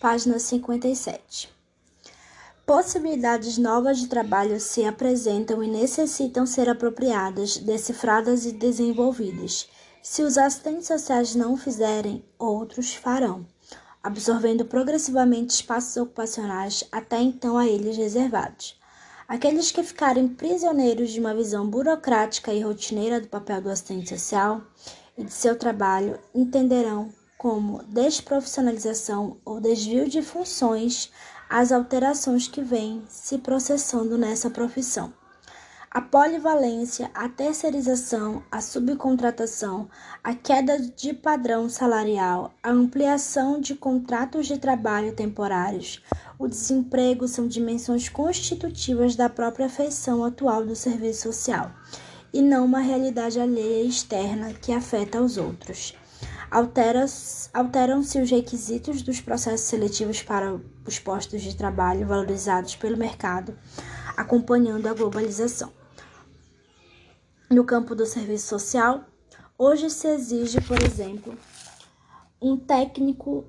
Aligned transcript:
página 0.00 0.38
57. 0.38 1.52
Possibilidades 2.64 3.58
novas 3.58 3.98
de 3.98 4.06
trabalho 4.06 4.60
se 4.60 4.84
apresentam 4.84 5.62
e 5.62 5.66
necessitam 5.66 6.46
ser 6.46 6.68
apropriadas, 6.68 7.56
decifradas 7.56 8.46
e 8.46 8.52
desenvolvidas. 8.52 9.68
Se 10.00 10.22
os 10.22 10.38
assistentes 10.38 10.86
sociais 10.86 11.34
não 11.34 11.56
fizerem, 11.56 12.24
outros 12.38 12.94
farão, 12.94 13.44
absorvendo 14.00 14.64
progressivamente 14.64 15.54
espaços 15.54 15.96
ocupacionais 15.96 16.84
até 16.92 17.20
então 17.20 17.58
a 17.58 17.66
eles 17.66 17.96
reservados. 17.96 18.78
Aqueles 19.26 19.72
que 19.72 19.82
ficarem 19.82 20.28
prisioneiros 20.28 21.10
de 21.10 21.18
uma 21.18 21.34
visão 21.34 21.68
burocrática 21.68 22.52
e 22.52 22.60
rotineira 22.60 23.20
do 23.20 23.26
papel 23.26 23.60
do 23.60 23.70
assistente 23.70 24.10
social 24.10 24.62
e 25.16 25.24
de 25.24 25.32
seu 25.32 25.56
trabalho 25.56 26.20
entenderão 26.32 27.12
como 27.38 27.84
desprofissionalização 27.84 29.36
ou 29.44 29.60
desvio 29.60 30.08
de 30.08 30.20
funções 30.20 31.10
as 31.48 31.72
alterações 31.72 32.46
que 32.46 32.60
vêm 32.60 33.02
se 33.08 33.38
processando 33.38 34.18
nessa 34.18 34.50
profissão. 34.50 35.12
A 35.90 36.02
polivalência, 36.02 37.10
a 37.14 37.30
terceirização, 37.30 38.42
a 38.52 38.60
subcontratação, 38.60 39.88
a 40.22 40.34
queda 40.34 40.78
de 40.78 41.14
padrão 41.14 41.70
salarial, 41.70 42.52
a 42.62 42.70
ampliação 42.70 43.58
de 43.58 43.74
contratos 43.74 44.46
de 44.46 44.58
trabalho 44.58 45.14
temporários, 45.14 46.02
o 46.38 46.46
desemprego 46.46 47.26
são 47.26 47.48
dimensões 47.48 48.10
constitutivas 48.10 49.16
da 49.16 49.30
própria 49.30 49.70
feição 49.70 50.22
atual 50.22 50.66
do 50.66 50.76
serviço 50.76 51.32
social, 51.32 51.72
e 52.34 52.42
não 52.42 52.66
uma 52.66 52.80
realidade 52.80 53.40
alheia 53.40 53.82
e 53.84 53.88
externa 53.88 54.52
que 54.52 54.72
afeta 54.72 55.22
os 55.22 55.38
outros. 55.38 55.94
Alteram-se 56.50 58.20
os 58.20 58.30
requisitos 58.30 59.02
dos 59.02 59.20
processos 59.20 59.66
seletivos 59.66 60.22
para 60.22 60.58
os 60.86 60.98
postos 60.98 61.42
de 61.42 61.56
trabalho 61.56 62.06
valorizados 62.06 62.74
pelo 62.76 62.96
mercado, 62.96 63.56
acompanhando 64.16 64.86
a 64.86 64.94
globalização. 64.94 65.72
No 67.50 67.64
campo 67.64 67.94
do 67.94 68.06
serviço 68.06 68.48
social, 68.48 69.04
hoje 69.56 69.90
se 69.90 70.08
exige, 70.08 70.60
por 70.60 70.82
exemplo, 70.82 71.36
um 72.40 72.56
técnico 72.56 73.46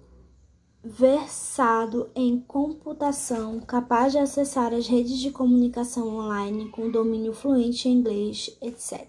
versado 0.84 2.10
em 2.16 2.40
computação, 2.40 3.60
capaz 3.60 4.14
de 4.14 4.18
acessar 4.18 4.74
as 4.74 4.88
redes 4.88 5.20
de 5.20 5.32
comunicação 5.32 6.08
online 6.08 6.70
com 6.70 6.90
domínio 6.90 7.34
fluente 7.34 7.90
em 7.90 7.94
inglês, 7.94 8.58
etc. 8.62 9.06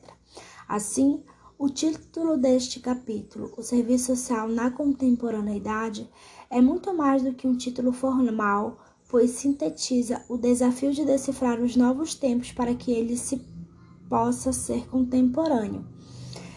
Assim, 0.69 1.23
o 1.61 1.69
título 1.69 2.39
deste 2.39 2.81
capítulo, 2.81 3.53
O 3.55 3.63
Serviço 3.63 4.17
Social 4.17 4.49
na 4.49 4.71
Contemporaneidade, 4.71 6.09
é 6.49 6.59
muito 6.59 6.95
mais 6.95 7.23
do 7.23 7.35
que 7.35 7.47
um 7.47 7.55
título 7.55 7.93
formal, 7.93 8.79
pois 9.07 9.33
sintetiza 9.33 10.25
o 10.27 10.39
desafio 10.39 10.91
de 10.95 11.05
decifrar 11.05 11.61
os 11.61 11.77
novos 11.77 12.15
tempos 12.15 12.51
para 12.51 12.75
que 12.75 12.91
ele 12.91 13.15
se 13.15 13.45
possa 14.09 14.55
ser 14.55 14.89
contemporâneo. 14.89 15.85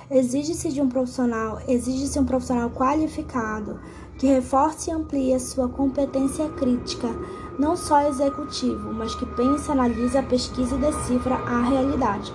Exige-se 0.10 0.72
de 0.72 0.80
um 0.80 0.88
profissional, 0.88 1.60
exige-se 1.68 2.18
um 2.18 2.26
profissional 2.26 2.70
qualificado 2.70 3.82
que 4.18 4.28
reforce 4.28 4.90
e 4.90 4.94
amplie 4.94 5.34
a 5.34 5.40
sua 5.40 5.68
competência 5.68 6.48
crítica, 6.48 7.10
não 7.60 7.76
só 7.76 8.08
executivo, 8.08 8.94
mas 8.94 9.14
que 9.16 9.26
pense, 9.36 9.70
analisa, 9.70 10.24
pesquisa 10.24 10.76
e 10.76 10.80
decifra 10.80 11.36
a 11.36 11.62
realidade. 11.62 12.34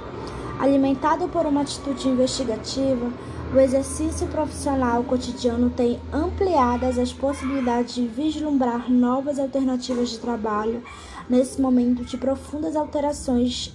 Alimentado 0.59 1.29
por 1.29 1.47
uma 1.47 1.61
atitude 1.61 2.09
investigativa, 2.09 3.13
o 3.55 3.61
exercício 3.61 4.27
profissional 4.27 5.05
cotidiano 5.05 5.71
tem 5.71 6.01
ampliadas 6.13 6.99
as 6.99 7.13
possibilidades 7.13 7.95
de 7.95 8.09
vislumbrar 8.09 8.91
novas 8.91 9.39
alternativas 9.39 10.11
de 10.11 10.19
trabalho 10.19 10.83
nesse 11.31 11.61
momento 11.61 12.05
de 12.05 12.17
profundas 12.17 12.75
alterações 12.75 13.73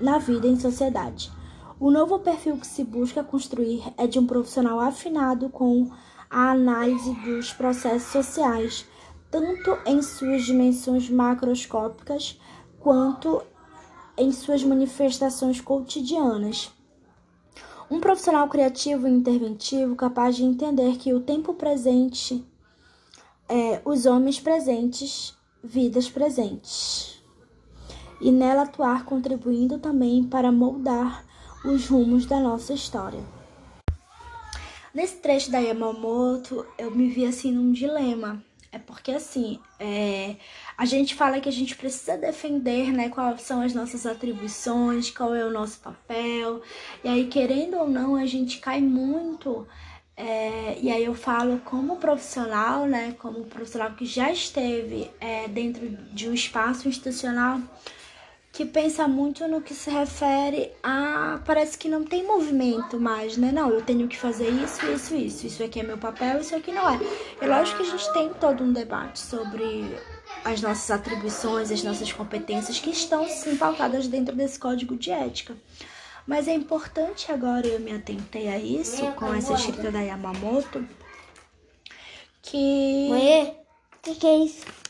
na 0.00 0.18
vida 0.18 0.46
em 0.46 0.58
sociedade. 0.58 1.28
O 1.80 1.90
novo 1.90 2.20
perfil 2.20 2.56
que 2.56 2.68
se 2.68 2.84
busca 2.84 3.24
construir 3.24 3.82
é 3.98 4.06
de 4.06 4.20
um 4.20 4.26
profissional 4.26 4.78
afinado 4.78 5.48
com 5.48 5.90
a 6.30 6.52
análise 6.52 7.12
dos 7.24 7.52
processos 7.52 8.12
sociais, 8.12 8.86
tanto 9.28 9.76
em 9.84 10.00
suas 10.00 10.44
dimensões 10.44 11.10
macroscópicas 11.10 12.40
quanto 12.78 13.42
em 14.16 14.32
suas 14.32 14.62
manifestações 14.62 15.60
cotidianas. 15.60 16.70
Um 17.90 18.00
profissional 18.00 18.48
criativo 18.48 19.06
e 19.06 19.10
interventivo 19.10 19.94
capaz 19.94 20.36
de 20.36 20.44
entender 20.44 20.96
que 20.96 21.12
o 21.12 21.20
tempo 21.20 21.54
presente 21.54 22.44
é 23.48 23.82
os 23.84 24.06
homens 24.06 24.40
presentes, 24.40 25.36
vidas 25.62 26.08
presentes, 26.08 27.22
e 28.20 28.30
nela 28.30 28.62
atuar 28.62 29.04
contribuindo 29.04 29.78
também 29.78 30.24
para 30.24 30.50
moldar 30.50 31.24
os 31.64 31.86
rumos 31.86 32.24
da 32.26 32.40
nossa 32.40 32.72
história. 32.72 33.22
Nesse 34.94 35.16
trecho 35.16 35.50
da 35.50 35.58
Yamamoto, 35.58 36.66
eu 36.76 36.90
me 36.90 37.08
vi 37.08 37.24
assim 37.24 37.52
num 37.52 37.72
dilema. 37.72 38.44
É 38.70 38.78
porque 38.78 39.10
assim, 39.10 39.58
é, 39.78 40.36
a 40.82 40.84
gente 40.84 41.14
fala 41.14 41.40
que 41.40 41.48
a 41.48 41.52
gente 41.52 41.76
precisa 41.76 42.18
defender, 42.18 42.92
né, 42.92 43.08
quais 43.08 43.42
são 43.42 43.62
as 43.62 43.72
nossas 43.72 44.04
atribuições, 44.04 45.12
qual 45.12 45.32
é 45.32 45.44
o 45.44 45.50
nosso 45.50 45.78
papel. 45.78 46.60
E 47.04 47.08
aí, 47.08 47.28
querendo 47.28 47.76
ou 47.76 47.88
não, 47.88 48.16
a 48.16 48.26
gente 48.26 48.58
cai 48.58 48.80
muito. 48.80 49.64
É, 50.16 50.76
e 50.82 50.90
aí 50.90 51.04
eu 51.04 51.14
falo 51.14 51.60
como 51.64 51.98
profissional, 51.98 52.84
né, 52.86 53.14
como 53.20 53.44
profissional 53.44 53.92
que 53.92 54.04
já 54.04 54.32
esteve 54.32 55.08
é, 55.20 55.46
dentro 55.46 55.88
de 55.88 56.28
um 56.28 56.34
espaço 56.34 56.88
institucional 56.88 57.60
que 58.50 58.64
pensa 58.64 59.06
muito 59.06 59.46
no 59.46 59.60
que 59.60 59.74
se 59.74 59.88
refere 59.88 60.72
a. 60.82 61.40
Parece 61.46 61.78
que 61.78 61.88
não 61.88 62.02
tem 62.02 62.26
movimento 62.26 62.98
mais, 62.98 63.36
né? 63.36 63.52
Não, 63.52 63.70
eu 63.70 63.82
tenho 63.82 64.08
que 64.08 64.18
fazer 64.18 64.48
isso, 64.48 64.84
isso, 64.90 65.14
isso. 65.14 65.46
Isso 65.46 65.62
aqui 65.62 65.78
é 65.78 65.84
meu 65.84 65.96
papel, 65.96 66.40
isso 66.40 66.56
aqui 66.56 66.72
não 66.72 66.90
é. 66.90 66.98
É 67.40 67.46
lógico 67.46 67.78
que 67.78 67.86
a 67.88 67.90
gente 67.90 68.12
tem 68.12 68.34
todo 68.34 68.64
um 68.64 68.72
debate 68.72 69.20
sobre 69.20 69.96
as 70.44 70.60
nossas 70.60 70.90
atribuições, 70.90 71.70
as 71.70 71.82
nossas 71.82 72.12
competências 72.12 72.78
que 72.78 72.90
estão 72.90 73.28
sim 73.28 73.56
pautadas 73.56 74.06
dentro 74.08 74.34
desse 74.34 74.58
código 74.58 74.96
de 74.96 75.10
ética. 75.10 75.56
Mas 76.26 76.46
é 76.46 76.54
importante 76.54 77.30
agora, 77.32 77.66
eu 77.66 77.80
me 77.80 77.92
atentei 77.92 78.48
a 78.48 78.58
isso 78.58 79.04
com 79.12 79.32
essa 79.34 79.54
escrita 79.54 79.90
da 79.90 80.00
Yamamoto, 80.00 80.86
que. 82.40 83.08
Mãe, 83.08 83.56
o 83.96 84.02
que, 84.02 84.14
que 84.14 84.26
é 84.26 84.36
isso? 84.38 84.82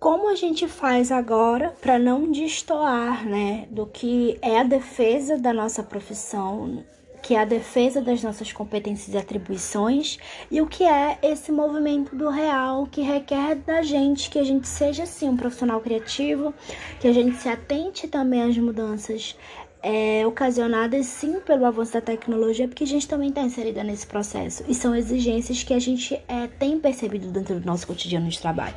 como 0.00 0.30
a 0.30 0.34
gente 0.34 0.66
faz 0.66 1.12
agora 1.12 1.74
para 1.78 1.98
não 1.98 2.32
destoar, 2.32 3.26
né, 3.26 3.68
do 3.70 3.86
que 3.86 4.38
é 4.40 4.58
a 4.58 4.64
defesa 4.64 5.38
da 5.38 5.52
nossa 5.52 5.82
profissão, 5.82 6.82
que 7.22 7.34
é 7.34 7.40
a 7.40 7.44
defesa 7.44 8.00
das 8.00 8.22
nossas 8.22 8.52
competências 8.52 9.14
e 9.14 9.18
atribuições, 9.18 10.18
e 10.50 10.60
o 10.60 10.66
que 10.66 10.84
é 10.84 11.18
esse 11.22 11.52
movimento 11.52 12.14
do 12.16 12.28
real 12.28 12.86
que 12.86 13.00
requer 13.00 13.56
da 13.56 13.82
gente 13.82 14.30
que 14.30 14.38
a 14.38 14.44
gente 14.44 14.66
seja 14.66 15.04
assim 15.04 15.28
um 15.28 15.36
profissional 15.36 15.80
criativo, 15.80 16.54
que 16.98 17.08
a 17.08 17.12
gente 17.12 17.36
se 17.36 17.48
atente 17.48 18.08
também 18.08 18.42
às 18.42 18.56
mudanças 18.56 19.36
é, 19.82 20.26
ocasionadas 20.26 21.06
sim 21.06 21.40
pelo 21.40 21.64
avanço 21.64 21.92
da 21.92 22.00
tecnologia, 22.00 22.68
porque 22.68 22.84
a 22.84 22.86
gente 22.86 23.08
também 23.08 23.30
está 23.30 23.42
inserida 23.42 23.82
nesse 23.82 24.06
processo 24.06 24.64
e 24.68 24.74
são 24.74 24.94
exigências 24.94 25.62
que 25.62 25.72
a 25.72 25.78
gente 25.78 26.14
é, 26.28 26.46
tem 26.58 26.78
percebido 26.78 27.28
dentro 27.28 27.58
do 27.58 27.66
nosso 27.66 27.86
cotidiano 27.86 28.28
de 28.28 28.38
trabalho. 28.38 28.76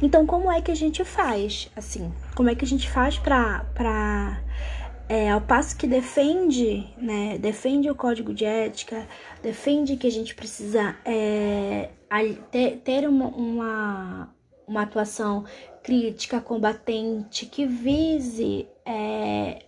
Então, 0.00 0.26
como 0.26 0.50
é 0.50 0.60
que 0.60 0.70
a 0.70 0.74
gente 0.74 1.04
faz? 1.04 1.70
Assim, 1.76 2.12
como 2.34 2.48
é 2.48 2.54
que 2.54 2.64
a 2.64 2.68
gente 2.68 2.90
faz 2.90 3.18
para 3.18 4.40
é, 5.12 5.30
ao 5.30 5.42
passo 5.42 5.76
que 5.76 5.86
defende, 5.86 6.88
né, 6.96 7.36
defende 7.36 7.90
o 7.90 7.94
código 7.94 8.32
de 8.32 8.46
ética, 8.46 9.06
defende 9.42 9.94
que 9.94 10.06
a 10.06 10.10
gente 10.10 10.34
precisa 10.34 10.96
é, 11.04 11.90
ter, 12.82 13.06
uma, 13.06 13.26
uma, 13.26 14.34
uma, 14.66 14.82
atuação 14.82 15.44
crítica, 15.82 16.40
combatente, 16.40 17.44
que 17.44 17.66
vise 17.66 18.66
é, 18.86 19.62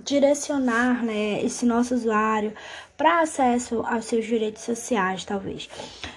direcionar 0.00 1.04
né, 1.04 1.40
esse 1.40 1.64
nosso 1.64 1.94
usuário 1.94 2.52
para 2.96 3.20
acesso 3.20 3.82
aos 3.86 4.04
seus 4.04 4.24
direitos 4.24 4.64
sociais, 4.64 5.24
talvez. 5.24 5.70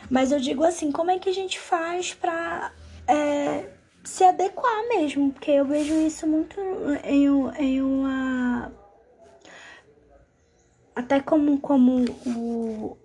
Mas 0.10 0.32
eu 0.32 0.40
digo 0.40 0.64
assim, 0.64 0.92
como 0.92 1.12
é 1.12 1.20
que 1.20 1.30
a 1.30 1.34
gente 1.34 1.60
faz 1.60 2.16
para 2.16 2.72
é, 3.08 3.73
se 4.04 4.24
adequar 4.24 4.88
mesmo? 4.90 5.32
Porque 5.32 5.52
eu 5.52 5.66
vejo 5.66 5.94
isso 5.96 6.28
muito 6.28 6.60
em, 7.04 7.26
em 7.60 7.82
uma. 7.82 8.72
Até 10.96 11.20
como, 11.20 11.60
como 11.60 12.06
o. 12.26 12.98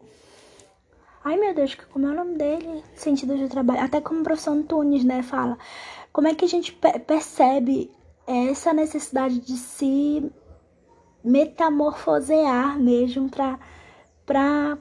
Ai 1.24 1.36
meu 1.36 1.54
Deus, 1.54 1.74
como 1.74 2.06
é 2.06 2.10
o 2.10 2.14
nome 2.14 2.36
dele? 2.36 2.82
Sentido 2.94 3.36
de 3.36 3.48
trabalho. 3.48 3.80
Até 3.80 4.00
como 4.00 4.20
o 4.20 4.24
professor 4.24 4.52
Antunes, 4.52 5.04
né, 5.04 5.22
fala. 5.22 5.58
Como 6.12 6.28
é 6.28 6.34
que 6.34 6.44
a 6.44 6.48
gente 6.48 6.72
percebe 7.06 7.90
essa 8.26 8.72
necessidade 8.72 9.40
de 9.40 9.56
se 9.56 10.30
metamorfosear 11.24 12.78
mesmo 12.78 13.30
para 14.24 14.78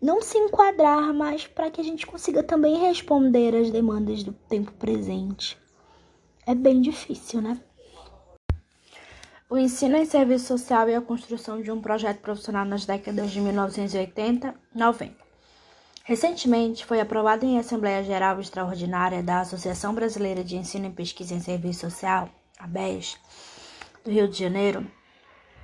não 0.00 0.22
se 0.22 0.38
enquadrar, 0.38 1.12
mas 1.12 1.46
para 1.46 1.70
que 1.70 1.80
a 1.80 1.84
gente 1.84 2.06
consiga 2.06 2.42
também 2.42 2.78
responder 2.78 3.54
às 3.54 3.70
demandas 3.70 4.22
do 4.22 4.32
tempo 4.32 4.72
presente. 4.72 5.58
É 6.46 6.54
bem 6.54 6.80
difícil, 6.80 7.42
né? 7.42 7.60
O 9.48 9.58
ensino 9.58 9.96
em 9.96 10.06
serviço 10.06 10.46
social 10.46 10.88
e 10.88 10.94
a 10.94 11.00
construção 11.00 11.60
de 11.60 11.70
um 11.70 11.80
projeto 11.82 12.20
profissional 12.20 12.64
nas 12.64 12.86
décadas 12.86 13.30
de 13.30 13.40
1980 13.40 14.54
e 14.74 14.78
90. 14.78 15.14
Recentemente 16.04 16.86
foi 16.86 17.00
aprovado 17.00 17.44
em 17.44 17.58
Assembleia 17.58 18.02
Geral 18.02 18.40
Extraordinária 18.40 19.22
da 19.22 19.40
Associação 19.40 19.94
Brasileira 19.94 20.42
de 20.42 20.56
Ensino 20.56 20.86
e 20.86 20.90
Pesquisa 20.90 21.34
em 21.34 21.40
Serviço 21.40 21.80
Social, 21.80 22.28
a 22.58 22.66
BES, 22.66 23.18
do 24.04 24.10
Rio 24.10 24.28
de 24.28 24.38
Janeiro, 24.38 24.86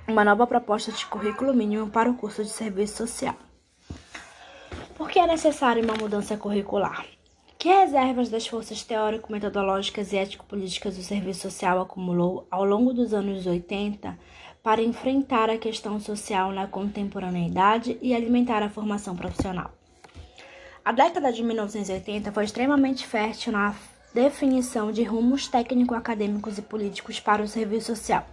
uma 0.07 0.23
nova 0.23 0.45
proposta 0.45 0.91
de 0.91 1.05
currículo 1.05 1.53
mínimo 1.53 1.89
para 1.89 2.09
o 2.09 2.15
curso 2.15 2.43
de 2.43 2.49
serviço 2.49 2.97
social. 2.97 3.46
É 5.27 5.31
necessária 5.31 5.83
uma 5.83 5.93
mudança 5.93 6.37
curricular? 6.37 7.05
Que 7.59 7.67
reservas 7.67 8.29
das 8.29 8.47
forças 8.47 8.81
teórico-metodológicas 8.81 10.13
e 10.13 10.17
ético-políticas 10.17 10.95
do 10.95 11.03
serviço 11.03 11.41
social 11.41 11.81
acumulou 11.81 12.47
ao 12.49 12.63
longo 12.63 12.93
dos 12.93 13.13
anos 13.13 13.45
80 13.45 14.17
para 14.63 14.81
enfrentar 14.81 15.49
a 15.49 15.57
questão 15.57 15.99
social 15.99 16.53
na 16.53 16.65
contemporaneidade 16.65 17.97
e 18.01 18.15
alimentar 18.15 18.63
a 18.63 18.69
formação 18.69 19.17
profissional? 19.17 19.69
A 20.83 20.93
década 20.93 21.29
de 21.33 21.43
1980 21.43 22.31
foi 22.31 22.45
extremamente 22.45 23.05
fértil 23.05 23.51
na 23.51 23.75
definição 24.13 24.93
de 24.93 25.03
rumos 25.03 25.45
técnico-acadêmicos 25.49 26.57
e 26.57 26.61
políticos 26.61 27.19
para 27.19 27.43
o 27.43 27.47
serviço 27.49 27.93
social. 27.93 28.25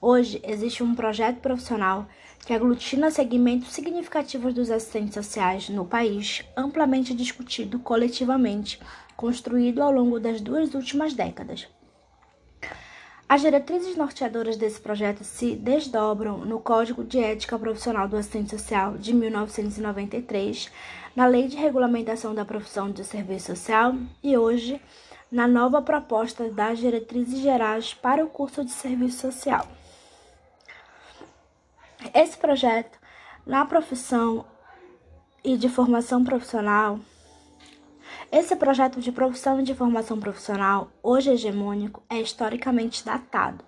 Hoje 0.00 0.40
existe 0.44 0.82
um 0.82 0.94
projeto 0.94 1.40
profissional 1.40 2.06
que 2.44 2.52
aglutina 2.52 3.10
segmentos 3.10 3.72
significativos 3.72 4.52
dos 4.52 4.70
assistentes 4.70 5.14
sociais 5.14 5.68
no 5.70 5.86
país, 5.86 6.44
amplamente 6.56 7.14
discutido 7.14 7.78
coletivamente, 7.78 8.78
construído 9.16 9.82
ao 9.82 9.90
longo 9.90 10.20
das 10.20 10.40
duas 10.40 10.74
últimas 10.74 11.14
décadas. 11.14 11.66
As 13.28 13.40
diretrizes 13.40 13.96
norteadoras 13.96 14.56
desse 14.56 14.80
projeto 14.80 15.24
se 15.24 15.56
desdobram 15.56 16.38
no 16.44 16.60
Código 16.60 17.02
de 17.02 17.18
Ética 17.18 17.58
Profissional 17.58 18.06
do 18.06 18.16
Assistente 18.16 18.50
Social 18.50 18.96
de 18.96 19.12
1993, 19.12 20.70
na 21.16 21.26
Lei 21.26 21.48
de 21.48 21.56
Regulamentação 21.56 22.34
da 22.34 22.44
Profissão 22.44 22.88
de 22.90 23.02
Serviço 23.02 23.46
Social 23.46 23.96
e 24.22 24.36
hoje 24.36 24.80
na 25.32 25.48
nova 25.48 25.82
proposta 25.82 26.48
das 26.50 26.78
diretrizes 26.78 27.40
gerais 27.40 27.92
para 27.92 28.24
o 28.24 28.28
curso 28.28 28.64
de 28.64 28.70
Serviço 28.70 29.18
Social. 29.22 29.66
Esse 32.14 32.36
projeto, 32.36 32.98
na 33.46 33.64
profissão 33.64 34.44
e 35.44 35.56
de 35.56 35.68
formação 35.68 36.24
profissional, 36.24 36.98
esse 38.30 38.56
projeto 38.56 39.00
de 39.00 39.12
profissão 39.12 39.60
e 39.60 39.62
de 39.62 39.74
formação 39.74 40.18
profissional, 40.18 40.90
hoje 41.02 41.30
hegemônico, 41.30 42.02
é 42.10 42.20
historicamente 42.20 43.04
datado. 43.04 43.64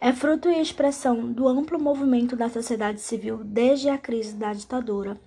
É 0.00 0.12
fruto 0.12 0.48
e 0.48 0.60
expressão 0.60 1.32
do 1.32 1.48
amplo 1.48 1.80
movimento 1.80 2.36
da 2.36 2.50
sociedade 2.50 3.00
civil 3.00 3.38
desde 3.42 3.88
a 3.88 3.96
crise 3.96 4.34
da 4.34 4.52
ditadura. 4.52 5.18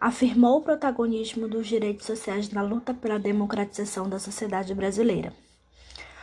Afirmou 0.00 0.58
o 0.58 0.62
protagonismo 0.62 1.46
dos 1.46 1.66
direitos 1.66 2.06
sociais 2.06 2.50
na 2.50 2.62
luta 2.62 2.94
pela 2.94 3.18
democratização 3.18 4.08
da 4.08 4.18
sociedade 4.18 4.74
brasileira. 4.74 5.34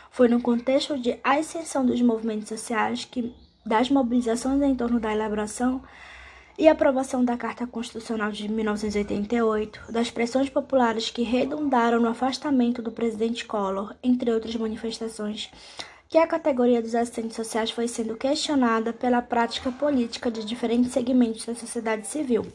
Foi 0.10 0.28
no 0.28 0.42
contexto 0.42 0.98
de 0.98 1.20
ascensão 1.24 1.86
dos 1.86 2.02
movimentos 2.02 2.50
sociais 2.50 3.06
que 3.06 3.36
das 3.66 3.90
mobilizações 3.90 4.62
em 4.62 4.76
torno 4.76 5.00
da 5.00 5.12
elaboração 5.12 5.82
e 6.58 6.68
aprovação 6.68 7.24
da 7.24 7.38
Carta 7.38 7.66
Constitucional 7.66 8.32
de 8.32 8.50
1988, 8.50 9.92
das 9.92 10.12
pressões 10.12 10.50
populares 10.50 11.10
que 11.10 11.22
redundaram 11.22 12.02
no 12.02 12.10
afastamento 12.10 12.82
do 12.82 12.92
presidente 12.92 13.46
Collor, 13.46 13.96
entre 14.04 14.30
outras 14.30 14.56
manifestações, 14.58 15.50
que 16.10 16.18
a 16.18 16.28
categoria 16.28 16.82
dos 16.82 16.96
assistentes 16.96 17.38
sociais 17.38 17.72
foi 17.72 17.88
sendo 17.88 18.18
questionada 18.18 18.92
pela 18.92 19.22
prática 19.22 19.72
política 19.72 20.30
de 20.30 20.44
diferentes 20.44 20.92
segmentos 20.92 21.46
da 21.46 21.56
sociedade 21.56 22.08
civil. 22.08 22.46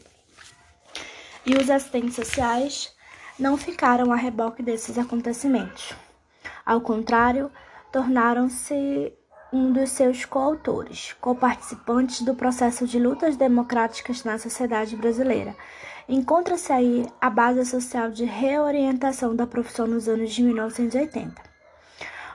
E 1.43 1.55
os 1.55 1.69
assistentes 1.69 2.15
sociais 2.15 2.93
não 3.39 3.57
ficaram 3.57 4.11
a 4.11 4.15
reboque 4.15 4.61
desses 4.61 4.99
acontecimentos. 4.99 5.93
Ao 6.65 6.79
contrário, 6.81 7.49
tornaram-se 7.91 9.13
um 9.55 9.71
dos 9.71 9.91
seus 9.91 10.25
coautores, 10.25 11.15
coparticipantes 11.21 12.21
do 12.23 12.35
processo 12.35 12.85
de 12.85 12.99
lutas 12.99 13.37
democráticas 13.37 14.21
na 14.25 14.37
sociedade 14.37 14.97
brasileira. 14.97 15.55
Encontra-se 16.09 16.73
aí 16.73 17.07
a 17.21 17.29
base 17.29 17.65
social 17.65 18.11
de 18.11 18.25
reorientação 18.25 19.33
da 19.33 19.47
profissão 19.47 19.87
nos 19.87 20.09
anos 20.09 20.33
de 20.33 20.43
1980. 20.43 21.41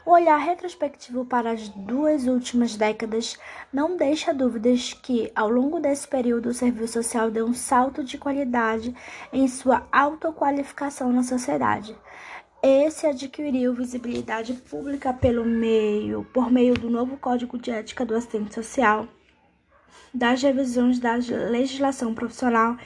O 0.07 0.13
olhar 0.13 0.39
retrospectivo 0.39 1.27
para 1.27 1.51
as 1.51 1.69
duas 1.69 2.27
últimas 2.27 2.75
décadas 2.75 3.39
não 3.71 3.99
deixa 3.99 4.33
dúvidas 4.33 4.95
que, 4.95 5.31
ao 5.35 5.51
longo 5.51 5.79
desse 5.79 6.09
período, 6.09 6.49
o 6.49 6.55
serviço 6.55 6.95
social 6.95 7.31
deu 7.31 7.45
um 7.45 7.53
salto 7.53 8.03
de 8.03 8.17
qualidade 8.17 8.95
em 9.31 9.47
sua 9.47 9.87
autoqualificação 9.93 11.13
na 11.13 11.23
sociedade. 11.23 11.95
Esse 12.62 13.07
adquiriu 13.07 13.73
visibilidade 13.73 14.53
pública 14.53 15.15
pelo 15.15 15.47
meio, 15.47 16.25
por 16.25 16.51
meio 16.51 16.75
do 16.75 16.91
novo 16.91 17.17
Código 17.17 17.57
de 17.57 17.71
Ética 17.71 18.05
do 18.05 18.15
Assistente 18.15 18.55
Social, 18.55 19.09
das 20.12 20.43
revisões 20.43 20.99
da 20.99 21.15
legislação 21.15 22.12
profissional 22.12 22.77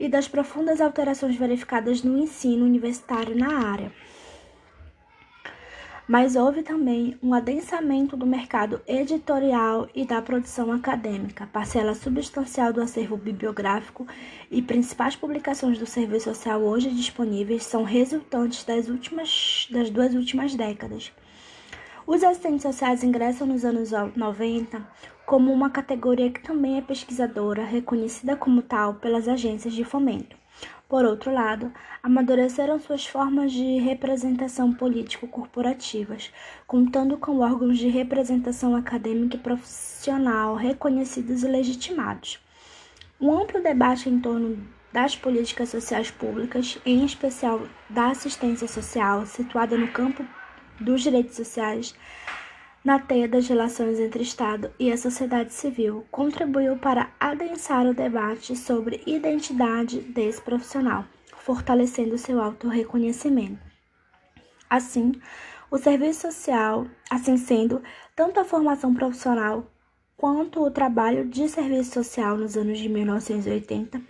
e 0.00 0.08
das 0.08 0.26
profundas 0.26 0.80
alterações 0.80 1.36
verificadas 1.36 2.02
no 2.02 2.18
ensino 2.18 2.64
universitário 2.64 3.36
na 3.38 3.70
área 3.70 3.92
mas 6.06 6.34
houve 6.36 6.62
também 6.62 7.16
um 7.22 7.32
adensamento 7.32 8.16
do 8.16 8.26
mercado 8.26 8.80
editorial 8.86 9.88
e 9.94 10.04
da 10.04 10.20
produção 10.20 10.72
acadêmica. 10.72 11.48
Parcela 11.52 11.94
substancial 11.94 12.72
do 12.72 12.82
acervo 12.82 13.16
bibliográfico 13.16 14.06
e 14.50 14.60
principais 14.60 15.14
publicações 15.14 15.78
do 15.78 15.86
serviço 15.86 16.24
social 16.24 16.60
hoje 16.60 16.90
disponíveis 16.90 17.64
são 17.64 17.84
resultantes 17.84 18.64
das, 18.64 18.88
últimas, 18.88 19.68
das 19.70 19.90
duas 19.90 20.14
últimas 20.14 20.54
décadas. 20.54 21.12
Os 22.06 22.24
assistentes 22.24 22.62
sociais 22.62 23.04
ingressam 23.04 23.46
nos 23.46 23.64
anos 23.64 23.90
90 24.16 24.84
como 25.24 25.52
uma 25.52 25.70
categoria 25.70 26.30
que 26.30 26.42
também 26.42 26.78
é 26.78 26.82
pesquisadora, 26.82 27.64
reconhecida 27.64 28.36
como 28.36 28.60
tal 28.60 28.94
pelas 28.94 29.28
agências 29.28 29.72
de 29.72 29.84
fomento. 29.84 30.41
Por 30.88 31.04
outro 31.06 31.32
lado, 31.32 31.72
amadureceram 32.02 32.78
suas 32.78 33.06
formas 33.06 33.50
de 33.50 33.78
representação 33.78 34.74
político-corporativas, 34.74 36.30
contando 36.66 37.16
com 37.16 37.38
órgãos 37.38 37.78
de 37.78 37.88
representação 37.88 38.76
acadêmica 38.76 39.36
e 39.36 39.40
profissional 39.40 40.54
reconhecidos 40.54 41.42
e 41.42 41.48
legitimados. 41.48 42.38
Um 43.18 43.32
amplo 43.32 43.62
debate 43.62 44.10
em 44.10 44.20
torno 44.20 44.58
das 44.92 45.16
políticas 45.16 45.70
sociais 45.70 46.10
públicas, 46.10 46.78
em 46.84 47.04
especial 47.04 47.62
da 47.88 48.08
assistência 48.08 48.68
social, 48.68 49.24
situada 49.24 49.78
no 49.78 49.88
campo 49.88 50.22
dos 50.78 51.00
direitos 51.02 51.36
sociais, 51.36 51.94
na 52.84 52.98
teia 52.98 53.28
das 53.28 53.46
relações 53.46 54.00
entre 54.00 54.22
Estado 54.22 54.72
e 54.78 54.90
a 54.90 54.96
sociedade 54.96 55.52
civil, 55.52 56.04
contribuiu 56.10 56.76
para 56.76 57.12
adensar 57.20 57.86
o 57.86 57.94
debate 57.94 58.56
sobre 58.56 59.02
identidade 59.06 60.00
desse 60.00 60.40
profissional, 60.40 61.04
fortalecendo 61.36 62.18
seu 62.18 62.40
autorreconhecimento. 62.40 63.58
Assim, 64.68 65.12
o 65.70 65.78
serviço 65.78 66.22
social, 66.22 66.86
assim 67.08 67.36
sendo, 67.36 67.82
tanto 68.16 68.40
a 68.40 68.44
formação 68.44 68.92
profissional 68.92 69.70
quanto 70.16 70.60
o 70.62 70.70
trabalho 70.70 71.28
de 71.28 71.48
serviço 71.48 71.92
social 71.92 72.36
nos 72.36 72.56
anos 72.56 72.78
de 72.78 72.88
1980 72.88 74.00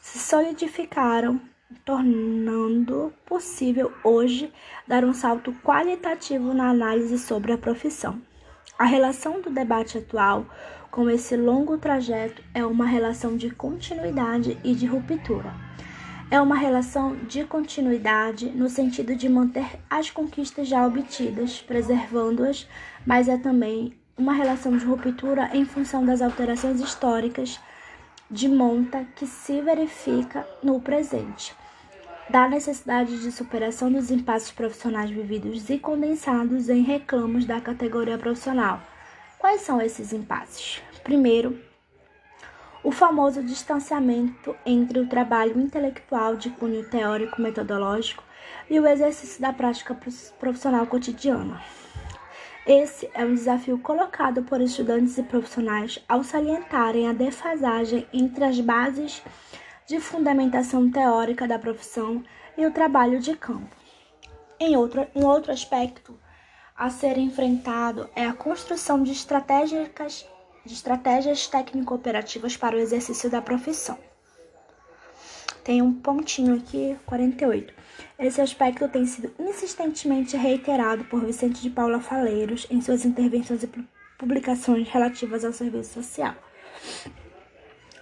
se 0.00 0.18
solidificaram 0.18 1.40
tornando 1.84 3.12
possível 3.24 3.92
hoje 4.04 4.52
dar 4.86 5.04
um 5.04 5.12
salto 5.12 5.52
qualitativo 5.64 6.54
na 6.54 6.70
análise 6.70 7.18
sobre 7.18 7.52
a 7.52 7.58
profissão. 7.58 8.20
A 8.78 8.84
relação 8.84 9.40
do 9.40 9.50
debate 9.50 9.98
atual 9.98 10.46
com 10.90 11.10
esse 11.10 11.36
longo 11.36 11.76
trajeto 11.78 12.42
é 12.54 12.64
uma 12.64 12.86
relação 12.86 13.36
de 13.36 13.50
continuidade 13.50 14.58
e 14.62 14.74
de 14.74 14.86
ruptura. 14.86 15.52
É 16.30 16.40
uma 16.40 16.56
relação 16.56 17.16
de 17.16 17.44
continuidade 17.44 18.46
no 18.46 18.68
sentido 18.68 19.14
de 19.14 19.28
manter 19.28 19.78
as 19.88 20.10
conquistas 20.10 20.66
já 20.68 20.86
obtidas, 20.86 21.62
preservando-as, 21.62 22.68
mas 23.06 23.28
é 23.28 23.36
também 23.36 23.94
uma 24.16 24.32
relação 24.32 24.76
de 24.76 24.84
ruptura 24.84 25.50
em 25.52 25.64
função 25.64 26.04
das 26.04 26.22
alterações 26.22 26.80
históricas 26.80 27.60
de 28.30 28.48
monta 28.48 29.06
que 29.14 29.26
se 29.26 29.60
verifica 29.60 30.46
no 30.62 30.80
presente, 30.80 31.54
da 32.28 32.48
necessidade 32.48 33.20
de 33.20 33.30
superação 33.30 33.90
dos 33.90 34.10
impasses 34.10 34.50
profissionais 34.50 35.10
vividos 35.10 35.70
e 35.70 35.78
condensados 35.78 36.68
em 36.68 36.82
reclamos 36.82 37.44
da 37.44 37.60
categoria 37.60 38.18
profissional. 38.18 38.80
Quais 39.38 39.60
são 39.60 39.80
esses 39.80 40.12
impasses? 40.12 40.82
Primeiro, 41.04 41.56
o 42.82 42.90
famoso 42.90 43.42
distanciamento 43.42 44.56
entre 44.64 44.98
o 44.98 45.08
trabalho 45.08 45.60
intelectual 45.60 46.36
de 46.36 46.50
cunho 46.50 46.88
teórico-metodológico 46.88 48.24
e 48.68 48.78
o 48.80 48.86
exercício 48.86 49.40
da 49.40 49.52
prática 49.52 49.96
profissional 50.38 50.86
cotidiana. 50.86 51.62
Esse 52.66 53.08
é 53.14 53.24
um 53.24 53.32
desafio 53.32 53.78
colocado 53.78 54.42
por 54.42 54.60
estudantes 54.60 55.16
e 55.16 55.22
profissionais 55.22 56.02
ao 56.08 56.24
salientarem 56.24 57.08
a 57.08 57.12
defasagem 57.12 58.08
entre 58.12 58.42
as 58.42 58.58
bases 58.58 59.22
de 59.86 60.00
fundamentação 60.00 60.90
teórica 60.90 61.46
da 61.46 61.60
profissão 61.60 62.24
e 62.58 62.66
o 62.66 62.72
trabalho 62.72 63.20
de 63.20 63.36
campo. 63.36 63.70
Em 64.58 64.76
outro, 64.76 65.06
um 65.14 65.24
outro 65.24 65.52
aspecto 65.52 66.18
a 66.76 66.90
ser 66.90 67.16
enfrentado 67.18 68.10
é 68.16 68.26
a 68.26 68.32
construção 68.32 69.00
de 69.00 69.12
estratégias, 69.12 70.26
de 70.64 70.74
estratégias 70.74 71.46
técnico-operativas 71.46 72.56
para 72.56 72.74
o 72.74 72.80
exercício 72.80 73.30
da 73.30 73.40
profissão. 73.40 73.96
Tem 75.66 75.82
um 75.82 75.92
pontinho 75.92 76.54
aqui, 76.54 76.96
48. 77.06 77.74
Esse 78.20 78.40
aspecto 78.40 78.88
tem 78.88 79.04
sido 79.04 79.34
insistentemente 79.36 80.36
reiterado 80.36 81.02
por 81.06 81.26
Vicente 81.26 81.60
de 81.60 81.70
Paula 81.70 81.98
Faleiros 81.98 82.68
em 82.70 82.80
suas 82.80 83.04
intervenções 83.04 83.64
e 83.64 83.70
publicações 84.16 84.88
relativas 84.88 85.44
ao 85.44 85.52
serviço 85.52 85.94
social. 85.94 86.36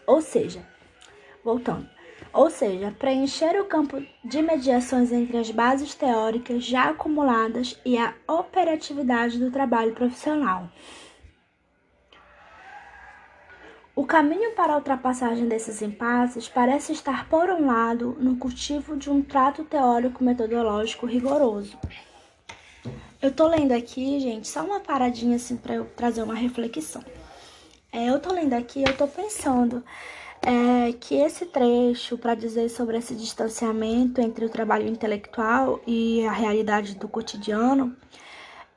Ou 0.07 0.21
seja, 0.21 0.63
voltando, 1.43 1.89
ou 2.35 2.51
seja, 2.51 2.95
preencher 2.99 3.59
o 3.59 3.65
campo 3.65 4.05
de 4.23 4.43
mediações 4.43 5.11
entre 5.11 5.39
as 5.39 5.51
bases 5.51 5.95
teóricas 5.95 6.63
já 6.63 6.91
acumuladas 6.91 7.81
e 7.83 7.97
a 7.97 8.13
operatividade 8.29 9.39
do 9.39 9.51
trabalho 9.51 9.95
profissional. 9.95 10.69
O 13.97 14.05
caminho 14.05 14.51
para 14.57 14.73
a 14.73 14.77
ultrapassagem 14.77 15.47
desses 15.47 15.81
impasses 15.81 16.49
parece 16.49 16.93
estar, 16.93 17.29
por 17.29 17.49
um 17.49 17.67
lado, 17.67 18.17
no 18.19 18.37
cultivo 18.37 18.97
de 18.97 19.09
um 19.09 19.23
trato 19.23 19.63
teórico-metodológico 19.63 21.07
rigoroso. 21.07 21.79
Eu 23.23 23.31
tô 23.31 23.47
lendo 23.47 23.71
aqui, 23.71 24.19
gente, 24.19 24.49
só 24.49 24.65
uma 24.65 24.81
paradinha 24.81 25.37
assim 25.37 25.57
para 25.57 25.77
eu 25.77 25.85
trazer 25.97 26.25
uma 26.25 26.35
reflexão. 26.35 27.05
É, 27.93 28.11
eu 28.11 28.19
tô 28.19 28.33
lendo 28.33 28.55
aqui, 28.55 28.83
eu 28.83 28.97
tô 28.97 29.07
pensando 29.07 29.85
é, 30.43 30.93
que 30.95 31.15
esse 31.15 31.47
trecho 31.47 32.19
para 32.19 32.35
dizer 32.35 32.69
sobre 32.71 32.99
esse 32.99 33.15
distanciamento 33.15 34.21
entre 34.21 34.45
o 34.45 34.51
trabalho 34.51 34.89
intelectual 34.89 35.81
e 35.87 36.27
a 36.27 36.33
realidade 36.33 36.97
do 36.97 37.07
cotidiano 37.07 37.97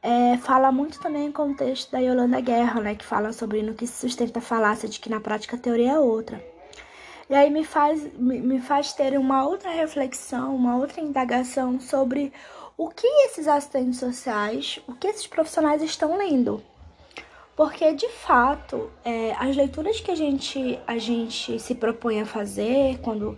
é, 0.08 0.38
fala 0.38 0.72
muito 0.72 1.02
também 1.02 1.26
em 1.26 1.32
contexto 1.34 1.92
da 1.92 2.00
Yolanda 2.00 2.40
Guerra, 2.40 2.80
né, 2.80 2.96
que 2.96 3.04
fala 3.04 3.34
sobre 3.34 3.62
no 3.62 3.74
que 3.74 3.86
se 3.86 4.08
sustenta 4.08 4.40
a 4.40 4.42
falácia 4.42 4.88
de 4.88 5.02
que 5.02 5.10
na 5.10 5.20
prática 5.20 5.58
a 5.58 5.60
teoria 5.60 5.92
é 5.92 6.00
outra. 6.00 6.42
E 7.30 7.36
aí 7.36 7.50
me 7.50 7.66
faz, 7.66 8.14
me, 8.14 8.40
me 8.40 8.62
faz 8.62 8.94
ter 8.94 9.20
uma 9.20 9.46
outra 9.46 9.70
reflexão, 9.70 10.56
uma 10.56 10.78
outra 10.78 11.02
indagação 11.02 11.78
sobre 11.78 12.32
o 12.78 12.88
que 12.88 13.06
esses 13.26 13.50
assistentes 13.50 14.00
sociais, 14.00 14.80
o 14.88 14.94
que 14.94 15.08
esses 15.08 15.28
profissionais 15.28 15.82
estão 15.82 16.18
lendo. 16.18 16.64
Porque, 17.54 17.94
de 17.94 18.08
fato, 18.08 18.90
é, 19.04 19.34
as 19.38 19.58
leituras 19.58 20.00
que 20.00 20.12
a 20.12 20.16
gente, 20.16 20.80
a 20.88 20.98
gente 20.98 21.60
se 21.60 21.76
propõe 21.76 22.22
a 22.22 22.26
fazer, 22.26 22.98
quando, 23.02 23.38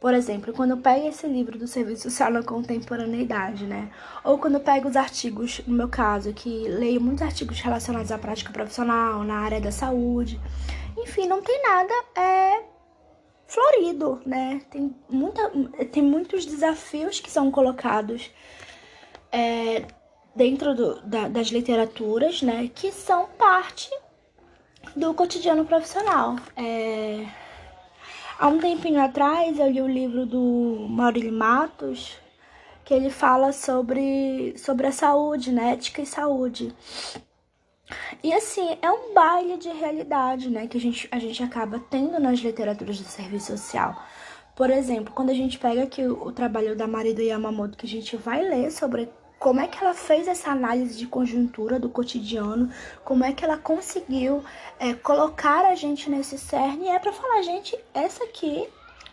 por 0.00 0.14
exemplo, 0.14 0.52
quando 0.52 0.72
eu 0.72 0.76
pego 0.76 1.08
esse 1.08 1.26
livro 1.26 1.58
do 1.58 1.66
Serviço 1.66 2.04
Social 2.04 2.30
na 2.30 2.42
Contemporaneidade, 2.42 3.64
né? 3.66 3.90
Ou 4.24 4.38
quando 4.38 4.54
eu 4.54 4.60
pego 4.60 4.88
os 4.88 4.96
artigos, 4.96 5.60
no 5.66 5.74
meu 5.74 5.88
caso, 5.88 6.32
que 6.32 6.68
leio 6.68 7.00
muitos 7.00 7.22
artigos 7.22 7.60
relacionados 7.60 8.12
à 8.12 8.18
prática 8.18 8.52
profissional, 8.52 9.24
na 9.24 9.38
área 9.38 9.60
da 9.60 9.72
saúde. 9.72 10.40
Enfim, 10.98 11.26
não 11.26 11.42
tem 11.42 11.62
nada 11.62 11.94
é, 12.16 12.62
florido, 13.46 14.20
né? 14.26 14.60
Tem, 14.70 14.94
muita, 15.08 15.50
tem 15.92 16.02
muitos 16.02 16.44
desafios 16.44 17.20
que 17.20 17.30
são 17.30 17.50
colocados 17.50 18.30
é, 19.32 19.84
dentro 20.36 20.74
do, 20.74 21.00
da, 21.00 21.28
das 21.28 21.48
literaturas, 21.48 22.42
né, 22.42 22.70
que 22.74 22.92
são 22.92 23.26
parte 23.38 23.90
do 24.94 25.14
cotidiano 25.14 25.64
profissional. 25.64 26.36
É... 26.54 27.26
Há 28.38 28.48
um 28.48 28.58
tempinho 28.58 29.00
atrás 29.00 29.58
eu 29.58 29.70
li 29.70 29.80
o 29.80 29.88
livro 29.88 30.26
do 30.26 30.86
Maurílio 30.90 31.32
Matos, 31.32 32.18
que 32.84 32.92
ele 32.92 33.08
fala 33.08 33.50
sobre, 33.50 34.54
sobre 34.58 34.86
a 34.86 34.92
saúde, 34.92 35.50
né, 35.50 35.72
ética 35.72 36.02
e 36.02 36.06
saúde. 36.06 36.74
E 38.22 38.34
assim, 38.34 38.76
é 38.82 38.90
um 38.90 39.14
baile 39.14 39.56
de 39.56 39.70
realidade, 39.70 40.50
né, 40.50 40.66
que 40.66 40.76
a 40.76 40.80
gente, 40.80 41.08
a 41.10 41.18
gente 41.18 41.42
acaba 41.42 41.82
tendo 41.88 42.20
nas 42.20 42.38
literaturas 42.40 42.98
do 42.98 43.06
serviço 43.06 43.56
social. 43.56 43.96
Por 44.54 44.68
exemplo, 44.68 45.14
quando 45.14 45.30
a 45.30 45.34
gente 45.34 45.58
pega 45.58 45.84
aqui 45.84 46.02
o, 46.02 46.26
o 46.26 46.30
trabalho 46.30 46.76
da 46.76 46.86
Marido 46.86 47.22
Yamamoto, 47.22 47.78
que 47.78 47.86
a 47.86 47.88
gente 47.88 48.18
vai 48.18 48.42
ler 48.42 48.70
sobre 48.70 49.08
como 49.38 49.60
é 49.60 49.66
que 49.66 49.82
ela 49.82 49.94
fez 49.94 50.26
essa 50.26 50.50
análise 50.50 50.96
de 50.96 51.06
conjuntura 51.06 51.78
do 51.78 51.88
cotidiano, 51.88 52.70
como 53.04 53.24
é 53.24 53.32
que 53.32 53.44
ela 53.44 53.56
conseguiu 53.56 54.42
é, 54.78 54.94
colocar 54.94 55.64
a 55.66 55.74
gente 55.74 56.08
nesse 56.10 56.38
cerne, 56.38 56.86
e 56.86 56.88
é 56.88 56.98
para 56.98 57.12
falar, 57.12 57.42
gente, 57.42 57.78
essa 57.92 58.24
aqui, 58.24 58.68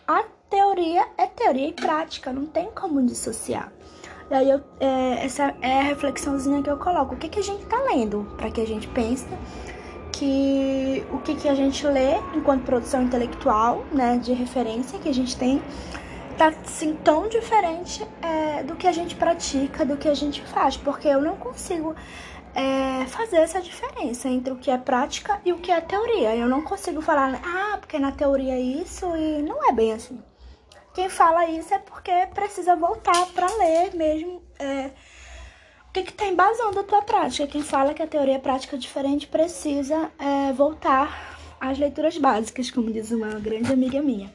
a 0.07 0.23
teoria 0.49 1.07
é 1.17 1.27
teoria 1.27 1.67
e 1.67 1.73
prática, 1.73 2.31
não 2.31 2.45
tem 2.45 2.69
como 2.71 3.05
dissociar. 3.05 3.71
E 4.31 4.33
aí, 4.33 4.49
eu, 4.49 4.61
é, 4.79 5.25
essa 5.25 5.53
é 5.61 5.79
a 5.79 5.83
reflexãozinha 5.83 6.63
que 6.63 6.69
eu 6.69 6.77
coloco. 6.77 7.15
O 7.15 7.17
que, 7.17 7.27
que 7.27 7.39
a 7.39 7.43
gente 7.43 7.65
tá 7.65 7.77
lendo? 7.83 8.25
Para 8.37 8.49
que 8.49 8.61
a 8.61 8.65
gente 8.65 8.87
pense 8.87 9.27
que 10.11 11.03
o 11.11 11.19
que, 11.19 11.35
que 11.35 11.49
a 11.49 11.55
gente 11.55 11.85
lê 11.85 12.17
enquanto 12.33 12.63
produção 12.63 13.03
intelectual, 13.03 13.83
né, 13.91 14.17
de 14.17 14.31
referência 14.31 14.97
que 14.99 15.09
a 15.09 15.13
gente 15.13 15.35
tem, 15.35 15.61
tá 16.37 16.47
assim 16.47 16.95
tão 16.95 17.27
diferente 17.27 18.05
é, 18.21 18.63
do 18.63 18.75
que 18.75 18.87
a 18.87 18.91
gente 18.91 19.15
pratica, 19.15 19.85
do 19.85 19.97
que 19.97 20.07
a 20.07 20.13
gente 20.13 20.41
faz, 20.41 20.77
porque 20.77 21.07
eu 21.07 21.21
não 21.21 21.35
consigo 21.37 21.95
é, 22.55 23.05
fazer 23.07 23.37
essa 23.37 23.61
diferença 23.61 24.27
entre 24.27 24.53
o 24.53 24.57
que 24.57 24.69
é 24.69 24.77
prática 24.77 25.39
e 25.43 25.51
o 25.51 25.59
que 25.59 25.71
é 25.71 25.81
teoria. 25.81 26.35
Eu 26.35 26.47
não 26.47 26.61
consigo 26.61 27.01
falar, 27.01 27.41
ah, 27.43 27.77
porque 27.77 27.99
na 27.99 28.11
teoria 28.11 28.53
é 28.53 28.59
isso 28.59 29.05
e 29.15 29.41
não 29.41 29.67
é 29.67 29.71
bem 29.71 29.93
assim. 29.93 30.21
Quem 30.93 31.09
fala 31.09 31.47
isso 31.47 31.73
é 31.73 31.79
porque 31.79 32.11
precisa 32.33 32.75
voltar 32.75 33.25
para 33.27 33.47
ler 33.57 33.95
mesmo 33.95 34.43
é, 34.59 34.91
o 35.89 35.91
que 35.91 36.01
está 36.01 36.25
embasando 36.25 36.79
a 36.79 36.83
tua 36.83 37.01
prática. 37.01 37.47
Quem 37.47 37.63
fala 37.63 37.93
que 37.93 38.03
a 38.03 38.07
teoria 38.07 38.35
é 38.35 38.39
prática 38.39 38.77
diferente 38.77 39.27
precisa 39.27 40.11
é, 40.19 40.53
voltar 40.53 41.39
às 41.59 41.79
leituras 41.79 42.17
básicas, 42.17 42.69
como 42.69 42.91
diz 42.91 43.11
uma 43.11 43.39
grande 43.39 43.73
amiga 43.73 44.01
minha. 44.01 44.31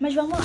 Mas 0.00 0.14
vamos 0.14 0.38
lá. 0.38 0.44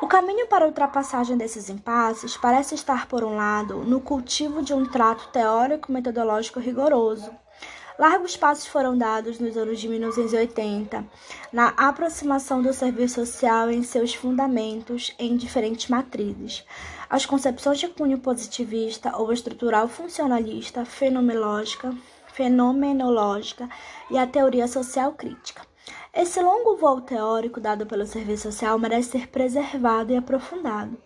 O 0.00 0.06
caminho 0.06 0.46
para 0.46 0.64
a 0.64 0.68
ultrapassagem 0.68 1.36
desses 1.36 1.68
impasses 1.68 2.34
parece 2.34 2.74
estar, 2.74 3.06
por 3.06 3.22
um 3.22 3.36
lado, 3.36 3.84
no 3.84 4.00
cultivo 4.00 4.62
de 4.62 4.72
um 4.72 4.86
trato 4.86 5.28
teórico-metodológico 5.28 6.58
rigoroso. 6.58 7.30
Largos 7.98 8.34
passos 8.34 8.66
foram 8.66 8.96
dados 8.96 9.38
nos 9.38 9.58
anos 9.58 9.78
de 9.78 9.86
1980 9.86 11.04
na 11.52 11.68
aproximação 11.76 12.62
do 12.62 12.72
serviço 12.72 13.26
social 13.26 13.70
em 13.70 13.82
seus 13.82 14.14
fundamentos 14.14 15.14
em 15.18 15.36
diferentes 15.36 15.90
matrizes. 15.90 16.64
As 17.10 17.26
concepções 17.26 17.78
de 17.78 17.88
cunho 17.88 18.18
positivista 18.18 19.14
ou 19.18 19.30
estrutural 19.30 19.86
funcionalista, 19.86 20.86
fenomenológica, 20.86 21.94
fenomenológica 22.32 23.68
e 24.10 24.16
a 24.16 24.26
teoria 24.26 24.66
social 24.66 25.12
crítica. 25.12 25.69
Esse 26.12 26.40
longo 26.42 26.76
voo 26.76 27.00
teórico 27.00 27.60
dado 27.60 27.86
pelo 27.86 28.04
serviço 28.04 28.50
social 28.50 28.76
merece 28.80 29.12
ser 29.12 29.28
preservado 29.28 30.12
e 30.12 30.16
aprofundado, 30.16 30.98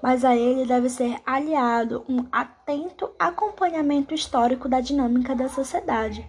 mas 0.00 0.24
a 0.24 0.36
ele 0.36 0.64
deve 0.64 0.88
ser 0.88 1.20
aliado 1.26 2.04
um 2.08 2.24
atento 2.30 3.10
acompanhamento 3.18 4.14
histórico 4.14 4.68
da 4.68 4.80
dinâmica 4.80 5.34
da 5.34 5.48
sociedade. 5.48 6.24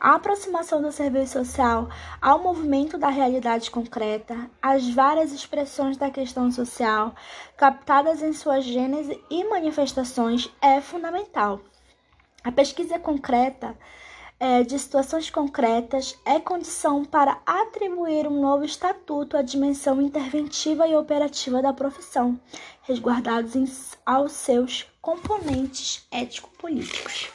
A 0.00 0.14
aproximação 0.14 0.80
do 0.80 0.90
serviço 0.90 1.44
social 1.44 1.90
ao 2.22 2.38
movimento 2.38 2.96
da 2.96 3.10
realidade 3.10 3.70
concreta, 3.70 4.48
às 4.62 4.88
várias 4.88 5.30
expressões 5.30 5.98
da 5.98 6.10
questão 6.10 6.50
social, 6.50 7.14
captadas 7.54 8.22
em 8.22 8.32
sua 8.32 8.60
gênese 8.60 9.22
e 9.28 9.44
manifestações, 9.44 10.50
é 10.62 10.80
fundamental. 10.80 11.60
A 12.42 12.50
pesquisa 12.50 12.98
concreta 12.98 13.76
é, 14.40 14.62
de 14.62 14.78
situações 14.78 15.30
concretas 15.30 16.16
é 16.24 16.38
condição 16.38 17.04
para 17.04 17.40
atribuir 17.44 18.26
um 18.26 18.40
novo 18.40 18.64
estatuto 18.64 19.36
à 19.36 19.42
dimensão 19.42 20.00
interventiva 20.00 20.86
e 20.86 20.94
operativa 20.94 21.60
da 21.60 21.72
profissão, 21.72 22.38
resguardados 22.82 23.56
em, 23.56 23.64
aos 24.06 24.32
seus 24.32 24.86
componentes 25.02 26.06
ético-políticos. 26.10 27.30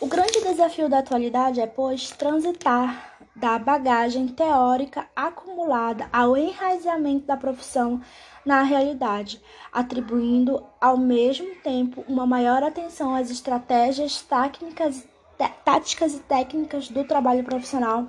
O 0.00 0.06
grande 0.06 0.40
desafio 0.40 0.88
da 0.88 0.98
atualidade 0.98 1.60
é, 1.60 1.66
pois, 1.66 2.10
transitar 2.10 3.12
da 3.34 3.58
bagagem 3.58 4.28
teórica 4.28 5.08
acumulada 5.16 6.08
ao 6.12 6.36
enraizamento 6.36 7.26
da 7.26 7.36
profissão 7.36 8.00
na 8.44 8.62
realidade, 8.62 9.40
atribuindo 9.72 10.62
ao 10.80 10.98
mesmo 10.98 11.54
tempo 11.62 12.04
uma 12.06 12.26
maior 12.26 12.62
atenção 12.62 13.14
às 13.14 13.30
estratégias 13.30 14.20
técnicas 14.20 15.06
táticas 15.48 16.14
e 16.14 16.20
técnicas 16.20 16.88
do 16.88 17.04
trabalho 17.04 17.44
profissional 17.44 18.08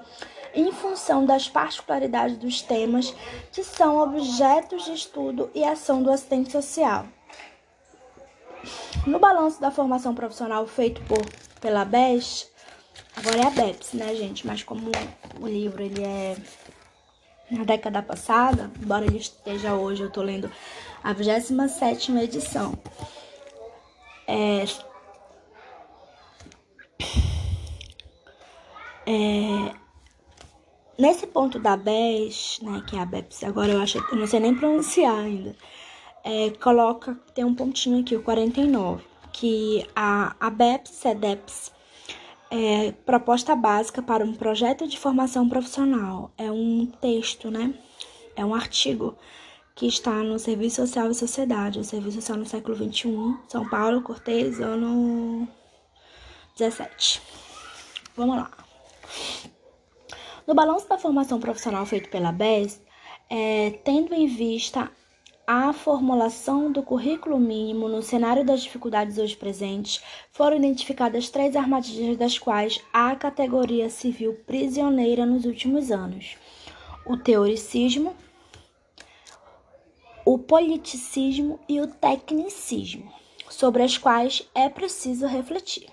em 0.54 0.72
função 0.72 1.26
das 1.26 1.50
particularidades 1.50 2.38
dos 2.38 2.62
temas 2.62 3.14
que 3.52 3.64
são 3.64 3.98
objetos 3.98 4.86
de 4.86 4.94
estudo 4.94 5.50
e 5.54 5.64
ação 5.64 6.04
do 6.04 6.12
assistente 6.12 6.52
social. 6.52 7.06
No 9.06 9.20
balanço 9.20 9.60
da 9.60 9.72
formação 9.72 10.14
profissional 10.14 10.66
feito 10.68 11.02
por, 11.04 11.26
pela 11.60 11.84
BES, 11.84 12.50
agora 13.18 13.38
é 13.38 13.48
a 13.48 13.50
BEPS, 13.50 13.94
né, 13.94 14.16
gente? 14.16 14.48
Mas 14.48 14.64
como 14.64 14.92
o 15.40 15.48
livro 15.48 15.84
ele 15.84 16.04
é 16.04 16.38
na 17.52 17.64
década 17.64 18.02
passada, 18.02 18.72
embora 18.82 19.06
ele 19.06 19.18
esteja 19.18 19.74
hoje, 19.74 20.04
eu 20.04 20.10
tô 20.10 20.22
lendo 20.22 20.50
a 21.04 21.12
27 21.12 22.12
edição. 22.18 22.74
É, 24.26 24.64
é, 29.06 29.74
nesse 30.98 31.28
ponto 31.28 31.60
da 31.60 31.76
BES, 31.76 32.60
né, 32.62 32.84
que 32.88 32.96
é 32.96 33.00
a 33.00 33.06
BEPS, 33.06 33.44
agora 33.44 33.72
eu 33.72 33.82
acho, 33.82 33.98
eu 33.98 34.16
não 34.18 34.28
sei 34.28 34.40
nem 34.40 34.56
pronunciar 34.56 35.18
ainda, 35.18 35.56
é, 36.24 36.52
coloca, 36.52 37.16
tem 37.36 37.44
um 37.44 37.56
pontinho 37.56 38.02
aqui, 38.02 38.16
o 38.16 38.24
49, 38.24 39.04
que 39.32 39.86
a, 39.96 40.36
a 40.40 40.50
BEPS, 40.50 40.92
CEDEPS, 40.92 41.72
é 42.50 42.92
proposta 43.04 43.56
básica 43.56 44.02
para 44.02 44.24
um 44.24 44.34
projeto 44.34 44.88
de 44.88 45.00
formação 45.00 45.50
profissional. 45.50 46.32
É 46.38 46.52
um 46.52 46.86
texto, 46.86 47.50
né? 47.50 47.74
É 48.36 48.46
um 48.46 48.54
artigo 48.54 49.18
que 49.76 49.88
está 49.88 50.12
no 50.22 50.38
Serviço 50.38 50.76
Social 50.76 51.10
e 51.10 51.16
Sociedade, 51.16 51.80
o 51.80 51.84
Serviço 51.84 52.18
Social 52.18 52.38
no 52.38 52.46
século 52.46 52.76
XXI, 52.76 53.40
São 53.48 53.68
Paulo, 53.68 54.04
Cortez, 54.04 54.62
ano 54.62 55.48
17. 56.56 57.22
Vamos 58.16 58.36
lá. 58.38 58.63
No 60.46 60.54
balanço 60.54 60.88
da 60.90 60.98
formação 60.98 61.40
profissional 61.40 61.86
feito 61.86 62.10
pela 62.10 62.32
BES, 62.32 62.82
é, 63.30 63.80
tendo 63.84 64.14
em 64.14 64.28
vista 64.28 64.92
a 65.46 65.74
formulação 65.74 66.72
do 66.72 66.82
currículo 66.82 67.38
mínimo 67.38 67.90
no 67.90 68.02
cenário 68.02 68.46
das 68.46 68.62
dificuldades 68.62 69.18
hoje 69.18 69.36
presentes, 69.36 70.02
foram 70.32 70.58
identificadas 70.58 71.30
três 71.30 71.56
armadilhas 71.56 72.18
das 72.18 72.40
quais 72.40 72.82
a 72.94 73.14
categoria 73.16 73.90
viu 73.90 74.36
prisioneira 74.46 75.26
nos 75.26 75.46
últimos 75.46 75.92
anos: 75.92 76.38
o 77.06 77.18
teoricismo, 77.18 78.16
o 80.26 80.38
politicismo 80.40 81.60
e 81.68 81.82
o 81.82 81.88
tecnicismo, 81.88 83.12
sobre 83.50 83.84
as 83.84 83.98
quais 83.98 84.48
é 84.56 84.70
preciso 84.70 85.28
refletir. 85.28 85.88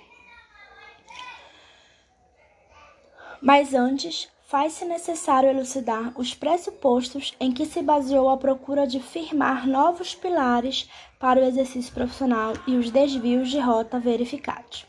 Mas 3.43 3.73
antes, 3.73 4.29
faz-se 4.43 4.85
necessário 4.85 5.49
elucidar 5.49 6.13
os 6.15 6.35
pressupostos 6.35 7.35
em 7.41 7.51
que 7.51 7.65
se 7.65 7.81
baseou 7.81 8.29
a 8.29 8.37
procura 8.37 8.87
de 8.87 9.01
firmar 9.01 9.67
novos 9.67 10.15
pilares 10.15 10.91
para 11.19 11.41
o 11.41 11.45
exercício 11.45 11.93
profissional 11.95 12.53
e 12.67 12.77
os 12.77 12.91
desvios 12.91 13.49
de 13.49 13.59
rota 13.59 13.99
verificados. 13.99 14.85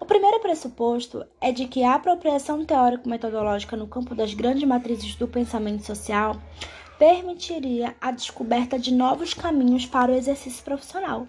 O 0.00 0.06
primeiro 0.06 0.40
pressuposto 0.40 1.24
é 1.40 1.52
de 1.52 1.66
que 1.66 1.84
a 1.84 1.94
apropriação 1.94 2.64
teórico-metodológica 2.64 3.76
no 3.76 3.86
campo 3.86 4.14
das 4.14 4.32
grandes 4.32 4.64
matrizes 4.64 5.14
do 5.14 5.28
pensamento 5.28 5.84
social 5.84 6.40
permitiria 6.98 7.94
a 8.00 8.10
descoberta 8.10 8.78
de 8.78 8.92
novos 8.92 9.34
caminhos 9.34 9.84
para 9.84 10.12
o 10.12 10.14
exercício 10.14 10.64
profissional. 10.64 11.26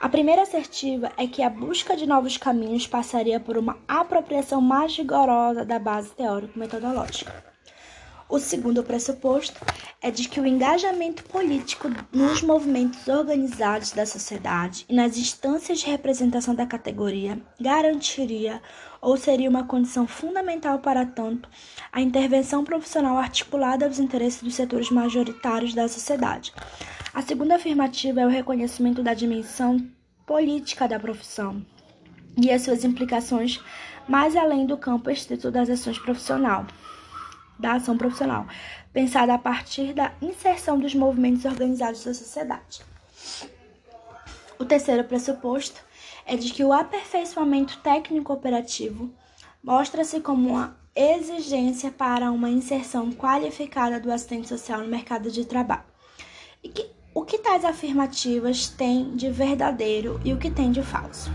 A 0.00 0.08
primeira 0.08 0.42
assertiva 0.42 1.12
é 1.16 1.26
que 1.26 1.42
a 1.42 1.48
busca 1.48 1.96
de 1.96 2.06
novos 2.06 2.36
caminhos 2.36 2.86
passaria 2.86 3.40
por 3.40 3.56
uma 3.56 3.78
apropriação 3.86 4.60
mais 4.60 4.96
rigorosa 4.96 5.64
da 5.64 5.78
base 5.78 6.10
teórico-metodológica. 6.14 7.53
O 8.28 8.38
segundo 8.38 8.82
pressuposto 8.82 9.60
é 10.00 10.10
de 10.10 10.28
que 10.28 10.40
o 10.40 10.46
engajamento 10.46 11.22
político 11.24 11.90
nos 12.10 12.42
movimentos 12.42 13.06
organizados 13.06 13.92
da 13.92 14.06
sociedade 14.06 14.86
e 14.88 14.94
nas 14.94 15.18
instâncias 15.18 15.80
de 15.80 15.86
representação 15.86 16.54
da 16.54 16.66
categoria 16.66 17.38
garantiria 17.60 18.62
ou 19.00 19.16
seria 19.18 19.50
uma 19.50 19.64
condição 19.64 20.06
fundamental 20.06 20.78
para 20.78 21.04
tanto 21.04 21.48
a 21.92 22.00
intervenção 22.00 22.64
profissional 22.64 23.18
articulada 23.18 23.84
aos 23.84 23.98
interesses 23.98 24.42
dos 24.42 24.54
setores 24.54 24.90
majoritários 24.90 25.74
da 25.74 25.86
sociedade. 25.86 26.52
A 27.12 27.20
segunda 27.20 27.56
afirmativa 27.56 28.22
é 28.22 28.26
o 28.26 28.30
reconhecimento 28.30 29.02
da 29.02 29.12
dimensão 29.12 29.86
política 30.26 30.88
da 30.88 30.98
profissão 30.98 31.64
e 32.36 32.50
as 32.50 32.62
suas 32.62 32.84
implicações 32.84 33.60
mais 34.08 34.34
além 34.34 34.66
do 34.66 34.76
campo 34.76 35.10
estrito 35.10 35.50
das 35.50 35.70
ações 35.70 35.98
profissional 35.98 36.66
da 37.64 37.72
ação 37.72 37.96
profissional, 37.96 38.46
pensada 38.92 39.32
a 39.32 39.38
partir 39.38 39.94
da 39.94 40.12
inserção 40.20 40.78
dos 40.78 40.94
movimentos 40.94 41.46
organizados 41.46 42.04
da 42.04 42.12
sociedade. 42.12 42.82
O 44.58 44.66
terceiro 44.66 45.02
pressuposto 45.04 45.80
é 46.26 46.36
de 46.36 46.52
que 46.52 46.62
o 46.62 46.74
aperfeiçoamento 46.74 47.78
técnico-operativo 47.78 49.10
mostra-se 49.62 50.20
como 50.20 50.50
uma 50.50 50.76
exigência 50.94 51.90
para 51.90 52.30
uma 52.30 52.50
inserção 52.50 53.10
qualificada 53.12 53.98
do 53.98 54.12
assistente 54.12 54.46
social 54.46 54.80
no 54.80 54.88
mercado 54.88 55.30
de 55.30 55.46
trabalho. 55.46 55.84
E 56.62 56.68
que, 56.68 56.86
o 57.14 57.24
que 57.24 57.38
tais 57.38 57.64
afirmativas 57.64 58.68
têm 58.68 59.16
de 59.16 59.30
verdadeiro 59.30 60.20
e 60.22 60.34
o 60.34 60.38
que 60.38 60.50
tem 60.50 60.70
de 60.70 60.82
falso? 60.82 61.30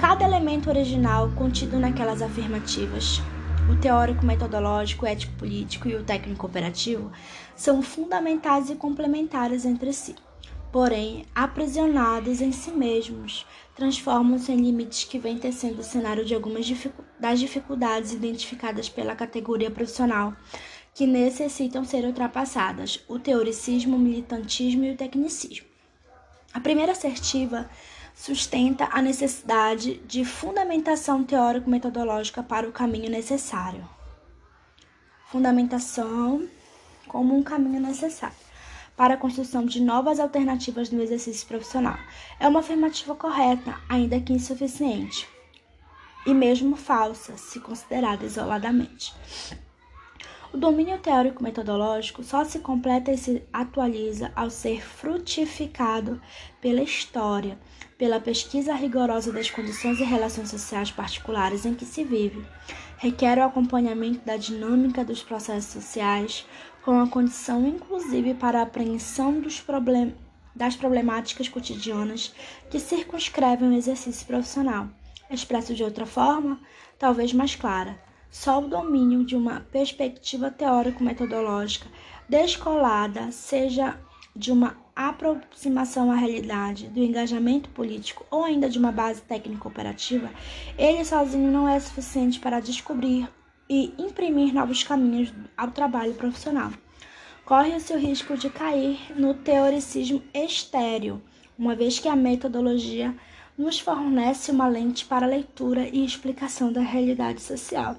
Cada 0.00 0.24
elemento 0.24 0.70
original 0.70 1.30
contido 1.32 1.78
naquelas 1.78 2.22
afirmativas 2.22 3.20
o 3.68 3.74
teórico 3.74 4.24
metodológico, 4.24 5.04
o 5.04 5.08
ético 5.08 5.32
político 5.34 5.88
e 5.88 5.96
o 5.96 6.04
técnico 6.04 6.46
operativo 6.46 7.10
são 7.56 7.82
fundamentais 7.82 8.70
e 8.70 8.76
complementares 8.76 9.64
entre 9.64 9.92
si. 9.92 10.14
Porém, 10.70 11.24
aprisionados 11.34 12.40
em 12.40 12.52
si 12.52 12.70
mesmos, 12.70 13.44
transformam-se 13.74 14.52
em 14.52 14.56
limites 14.56 15.04
que 15.04 15.18
vêm 15.18 15.38
tecendo 15.38 15.80
o 15.80 15.84
cenário 15.84 16.24
de 16.24 16.34
algumas 16.34 16.64
dificu 16.64 17.04
das 17.18 17.40
dificuldades 17.40 18.12
identificadas 18.12 18.88
pela 18.88 19.16
categoria 19.16 19.70
profissional, 19.70 20.34
que 20.94 21.06
necessitam 21.06 21.84
ser 21.84 22.04
ultrapassadas: 22.04 23.02
o 23.08 23.18
teoricismo, 23.18 23.96
o 23.96 23.98
militantismo 23.98 24.84
e 24.84 24.92
o 24.92 24.96
tecnicismo. 24.96 25.66
A 26.52 26.60
primeira 26.60 26.92
assertiva 26.92 27.68
sustenta 28.16 28.88
a 28.90 29.02
necessidade 29.02 29.98
de 29.98 30.24
fundamentação 30.24 31.22
teórico-metodológica 31.22 32.42
para 32.42 32.66
o 32.66 32.72
caminho 32.72 33.10
necessário. 33.10 33.86
Fundamentação 35.26 36.48
como 37.06 37.36
um 37.36 37.42
caminho 37.42 37.80
necessário 37.80 38.34
para 38.96 39.14
a 39.14 39.18
construção 39.18 39.66
de 39.66 39.82
novas 39.82 40.18
alternativas 40.18 40.90
no 40.90 41.02
exercício 41.02 41.46
profissional. 41.46 41.98
É 42.40 42.48
uma 42.48 42.60
afirmativa 42.60 43.14
correta, 43.14 43.78
ainda 43.86 44.18
que 44.18 44.32
insuficiente, 44.32 45.28
e 46.24 46.32
mesmo 46.32 46.74
falsa, 46.74 47.36
se 47.36 47.60
considerada 47.60 48.24
isoladamente. 48.24 49.14
O 50.52 50.56
domínio 50.56 50.98
teórico-metodológico 50.98 52.22
só 52.22 52.44
se 52.44 52.60
completa 52.60 53.10
e 53.10 53.18
se 53.18 53.42
atualiza 53.52 54.32
ao 54.34 54.48
ser 54.48 54.80
frutificado 54.80 56.20
pela 56.60 56.82
história, 56.82 57.58
pela 57.98 58.20
pesquisa 58.20 58.72
rigorosa 58.72 59.32
das 59.32 59.50
condições 59.50 59.98
e 59.98 60.04
relações 60.04 60.50
sociais 60.50 60.90
particulares 60.90 61.66
em 61.66 61.74
que 61.74 61.84
se 61.84 62.04
vive. 62.04 62.46
Requer 62.98 63.38
o 63.38 63.44
acompanhamento 63.44 64.24
da 64.24 64.36
dinâmica 64.36 65.04
dos 65.04 65.22
processos 65.22 65.72
sociais, 65.72 66.46
com 66.84 67.00
a 67.00 67.08
condição 67.08 67.66
inclusive 67.66 68.32
para 68.34 68.60
a 68.60 68.62
apreensão 68.62 69.42
problem 69.66 70.14
das 70.54 70.76
problemáticas 70.76 71.48
cotidianas 71.48 72.34
que 72.70 72.78
circunscrevem 72.78 73.68
o 73.68 73.76
exercício 73.76 74.26
profissional. 74.26 74.88
Expresso 75.28 75.74
de 75.74 75.82
outra 75.82 76.06
forma, 76.06 76.58
talvez 76.98 77.32
mais 77.32 77.56
clara, 77.56 77.98
só 78.36 78.58
o 78.58 78.68
domínio 78.68 79.24
de 79.24 79.34
uma 79.34 79.60
perspectiva 79.72 80.50
teórico-metodológica 80.50 81.86
descolada, 82.28 83.32
seja 83.32 83.98
de 84.36 84.52
uma 84.52 84.76
aproximação 84.94 86.12
à 86.12 86.16
realidade, 86.16 86.88
do 86.88 87.02
engajamento 87.02 87.70
político 87.70 88.26
ou 88.30 88.44
ainda 88.44 88.68
de 88.68 88.78
uma 88.78 88.92
base 88.92 89.22
técnico-operativa, 89.22 90.30
ele 90.76 91.02
sozinho 91.02 91.50
não 91.50 91.66
é 91.66 91.80
suficiente 91.80 92.38
para 92.38 92.60
descobrir 92.60 93.26
e 93.70 93.94
imprimir 93.96 94.52
novos 94.52 94.82
caminhos 94.82 95.32
ao 95.56 95.70
trabalho 95.70 96.12
profissional. 96.12 96.70
Corre-se 97.42 97.94
o 97.94 97.98
risco 97.98 98.36
de 98.36 98.50
cair 98.50 98.98
no 99.18 99.32
teoricismo 99.32 100.22
estéreo, 100.34 101.22
uma 101.58 101.74
vez 101.74 101.98
que 101.98 102.06
a 102.06 102.14
metodologia 102.14 103.16
nos 103.56 103.80
fornece 103.80 104.50
uma 104.50 104.68
lente 104.68 105.04
para 105.04 105.26
leitura 105.26 105.88
e 105.88 106.04
explicação 106.04 106.72
da 106.72 106.80
realidade 106.80 107.40
social, 107.40 107.96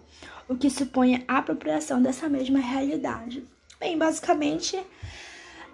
o 0.48 0.56
que 0.56 0.70
supõe 0.70 1.24
a 1.28 1.38
apropriação 1.38 2.02
dessa 2.02 2.30
mesma 2.30 2.60
realidade. 2.60 3.44
Bem, 3.80 3.98
basicamente, 3.98 4.80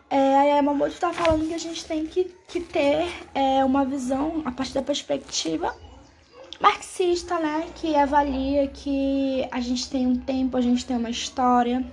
é, 0.10 0.36
a 0.36 0.43
Yamamoto 0.43 0.93
está 0.93 1.12
falando 1.12 1.48
que 1.48 1.54
a 1.54 1.60
gente 1.60 1.86
tem 1.86 2.06
que, 2.06 2.32
que 2.48 2.60
ter 2.60 3.08
é, 3.34 3.63
uma 3.63 3.84
visão 3.86 4.41
a 4.46 4.52
partir 4.52 4.74
da 4.74 4.82
perspectiva 4.82 5.76
marxista, 6.60 7.39
né, 7.39 7.67
que 7.76 7.96
avalia 7.96 8.67
que 8.67 9.46
a 9.52 9.60
gente 9.60 9.89
tem 9.89 10.08
um 10.08 10.15
tempo, 10.15 10.56
a 10.56 10.62
gente 10.62 10.86
tem 10.86 10.96
uma 10.96 11.10
história 11.10 11.86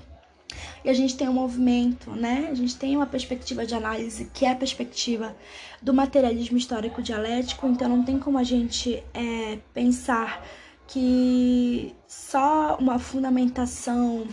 e 0.85 0.91
a 0.91 0.93
gente 0.93 1.17
tem 1.17 1.29
um 1.29 1.33
movimento, 1.33 2.11
né? 2.11 2.49
A 2.51 2.55
gente 2.55 2.77
tem 2.77 2.97
uma 2.97 3.07
perspectiva 3.07 3.67
de 3.67 3.75
análise 3.75 4.31
que 4.33 4.45
é 4.45 4.51
a 4.51 4.57
perspectiva 4.57 5.37
do 5.83 5.93
materialismo 5.93 6.57
histórico 6.57 7.03
dialético, 7.03 7.67
então 7.67 7.89
não 7.89 8.03
tem 8.03 8.19
como 8.19 8.39
a 8.39 8.45
gente 8.45 9.03
é, 9.13 9.59
pensar 9.75 10.45
que 10.87 11.95
só 12.09 12.77
uma 12.81 12.99
fundamentação 12.99 14.27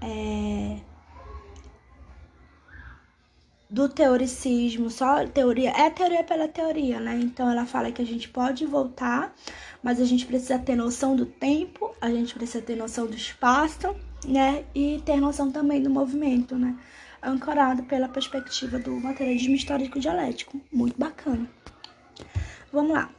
é, 0.00 0.78
do 3.70 3.88
teoricismo, 3.88 4.90
só 4.90 5.24
teoria, 5.28 5.70
é 5.70 5.88
teoria 5.88 6.24
pela 6.24 6.48
teoria, 6.48 6.98
né? 6.98 7.20
Então 7.22 7.48
ela 7.48 7.64
fala 7.64 7.92
que 7.92 8.02
a 8.02 8.06
gente 8.06 8.28
pode 8.28 8.66
voltar, 8.66 9.32
mas 9.80 10.00
a 10.00 10.04
gente 10.04 10.26
precisa 10.26 10.58
ter 10.58 10.74
noção 10.74 11.14
do 11.14 11.24
tempo, 11.24 11.94
a 12.00 12.10
gente 12.10 12.34
precisa 12.34 12.60
ter 12.60 12.74
noção 12.74 13.06
do 13.06 13.14
espaço, 13.14 13.94
né? 14.26 14.64
E 14.74 15.02
ter 15.04 15.20
noção 15.20 15.50
também 15.50 15.82
do 15.82 15.90
movimento, 15.90 16.56
né? 16.56 16.76
Ancorado 17.22 17.82
pela 17.84 18.08
perspectiva 18.08 18.78
do 18.78 18.92
materialismo 18.92 19.54
histórico 19.54 20.00
dialético. 20.00 20.60
Muito 20.72 20.98
bacana. 20.98 21.48
Vamos 22.72 22.92
lá. 22.92 23.10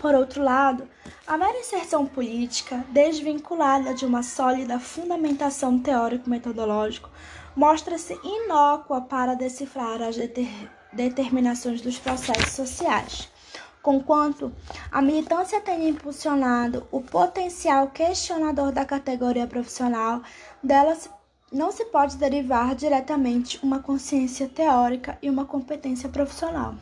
Por 0.00 0.14
outro 0.14 0.42
lado, 0.42 0.88
a 1.26 1.36
mera 1.36 1.58
inserção 1.58 2.06
política, 2.06 2.84
desvinculada 2.90 3.94
de 3.94 4.04
uma 4.04 4.22
sólida 4.22 4.78
fundamentação 4.78 5.78
teórico-metodológico, 5.78 7.10
mostra-se 7.54 8.18
inócua 8.24 9.00
para 9.00 9.34
decifrar 9.34 10.02
as 10.02 10.16
deter 10.16 10.48
determinações 10.92 11.82
dos 11.82 11.98
processos 11.98 12.52
sociais. 12.52 13.28
Conquanto 13.82 14.52
a 14.90 15.00
militância 15.00 15.60
tenha 15.60 15.88
impulsionado 15.88 16.86
o 16.90 17.00
potencial 17.00 17.88
questionador 17.88 18.72
da 18.72 18.84
categoria 18.84 19.46
profissional, 19.46 20.22
dela 20.62 20.96
não 21.50 21.70
se 21.72 21.84
pode 21.86 22.16
derivar 22.16 22.74
diretamente 22.74 23.58
uma 23.62 23.78
consciência 23.78 24.48
teórica 24.48 25.16
e 25.22 25.30
uma 25.30 25.44
competência 25.44 26.08
profissional. 26.08 26.74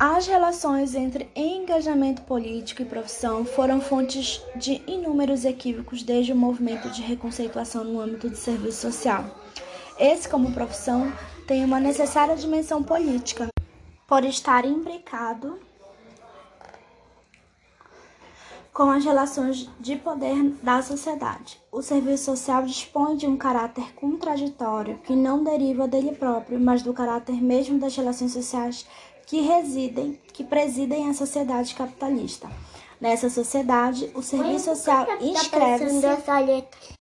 As 0.00 0.28
relações 0.28 0.94
entre 0.94 1.28
engajamento 1.34 2.22
político 2.22 2.82
e 2.82 2.84
profissão 2.84 3.44
foram 3.44 3.80
fontes 3.80 4.40
de 4.54 4.80
inúmeros 4.86 5.44
equívocos 5.44 6.04
desde 6.04 6.32
o 6.32 6.36
movimento 6.36 6.88
de 6.88 7.02
reconceituação 7.02 7.82
no 7.82 8.00
âmbito 8.00 8.30
do 8.30 8.36
serviço 8.36 8.80
social. 8.82 9.24
Esse, 9.98 10.28
como 10.28 10.52
profissão, 10.52 11.12
tem 11.48 11.64
uma 11.64 11.80
necessária 11.80 12.36
dimensão 12.36 12.80
política, 12.80 13.48
por 14.08 14.24
estar 14.24 14.64
imbricado 14.64 15.60
com 18.72 18.90
as 18.90 19.04
relações 19.04 19.68
de 19.78 19.96
poder 19.96 20.50
da 20.62 20.80
sociedade. 20.80 21.60
O 21.70 21.82
serviço 21.82 22.24
social 22.24 22.62
dispõe 22.62 23.16
de 23.16 23.26
um 23.26 23.36
caráter 23.36 23.92
contraditório 23.94 24.98
que 24.98 25.14
não 25.14 25.44
deriva 25.44 25.86
dele 25.86 26.14
próprio, 26.14 26.58
mas 26.58 26.82
do 26.82 26.94
caráter 26.94 27.42
mesmo 27.42 27.78
das 27.78 27.94
relações 27.94 28.32
sociais 28.32 28.86
que 29.26 29.40
residem, 29.42 30.18
que 30.32 30.42
presidem 30.42 31.10
a 31.10 31.14
sociedade 31.14 31.74
capitalista. 31.74 32.48
Nessa 32.98 33.28
sociedade, 33.28 34.10
o 34.14 34.22
serviço 34.22 34.74
social 34.74 35.04
tá 35.04 35.16
inscreve-se. 35.20 36.97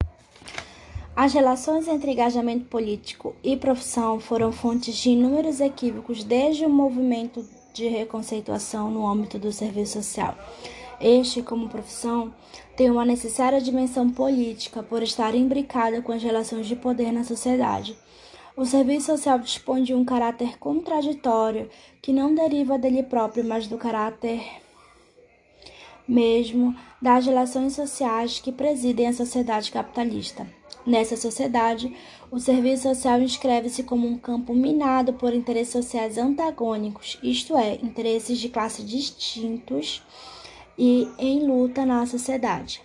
As 1.17 1.33
relações 1.33 1.89
entre 1.89 2.13
engajamento 2.13 2.67
político 2.67 3.35
e 3.43 3.57
profissão 3.57 4.21
foram 4.21 4.53
fontes 4.53 4.95
de 4.99 5.09
inúmeros 5.09 5.63
equívocos 5.63 6.23
desde 6.23 6.67
o 6.67 6.69
movimento 6.69 7.43
de 7.73 7.89
reconceituação 7.89 8.91
no 8.91 9.07
âmbito 9.07 9.39
do 9.39 9.51
serviço 9.51 9.95
social. 9.95 10.37
Este, 11.01 11.43
como 11.43 11.71
profissão, 11.71 12.35
tem 12.77 12.91
uma 12.91 13.07
necessária 13.07 13.63
dimensão 13.63 14.11
política 14.11 14.83
por 14.83 15.03
estar 15.03 15.35
imbricada 15.35 16.03
com 16.03 16.13
as 16.13 16.23
relações 16.23 16.67
de 16.67 16.77
poder 16.77 17.11
na 17.13 17.25
sociedade. 17.25 17.97
O 18.55 18.67
serviço 18.67 19.07
social 19.07 19.39
dispõe 19.39 19.85
de 19.85 19.95
um 19.95 20.05
caráter 20.05 20.59
contraditório 20.59 21.71
que 22.03 22.13
não 22.13 22.35
deriva 22.35 22.79
dele 22.79 23.03
próprio, 23.03 23.43
mas 23.43 23.67
do 23.67 23.79
caráter 23.79 24.43
mesmo 26.09 26.75
das 27.01 27.27
relações 27.27 27.75
sociais 27.75 28.39
que 28.39 28.53
presidem 28.53 29.07
a 29.07 29.13
sociedade 29.13 29.71
capitalista. 29.71 30.47
Nessa 30.87 31.17
sociedade, 31.17 31.95
o 32.31 32.39
serviço 32.39 32.85
social 32.85 33.21
inscreve-se 33.21 33.83
como 33.83 34.07
um 34.07 34.17
campo 34.17 34.55
minado 34.55 35.13
por 35.15 35.35
interesses 35.35 35.73
sociais 35.73 36.17
antagônicos, 36.17 37.19
isto 37.23 37.57
é, 37.57 37.75
interesses 37.75 38.39
de 38.39 38.49
classe 38.49 38.83
distintos 38.83 40.03
e 40.79 41.09
em 41.19 41.47
luta 41.47 41.85
na 41.85 42.07
sociedade. 42.07 42.81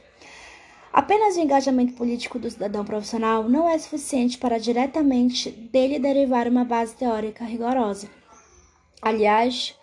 Apenas 0.92 1.38
o 1.38 1.40
engajamento 1.40 1.94
político 1.94 2.38
do 2.38 2.50
cidadão 2.50 2.84
profissional 2.84 3.48
não 3.48 3.70
é 3.70 3.78
suficiente 3.78 4.38
para 4.38 4.58
diretamente 4.58 5.50
dele 5.50 6.00
derivar 6.00 6.48
uma 6.48 6.66
base 6.66 6.96
teórica 6.96 7.46
rigorosa. 7.46 8.10
Aliás, 9.02 9.74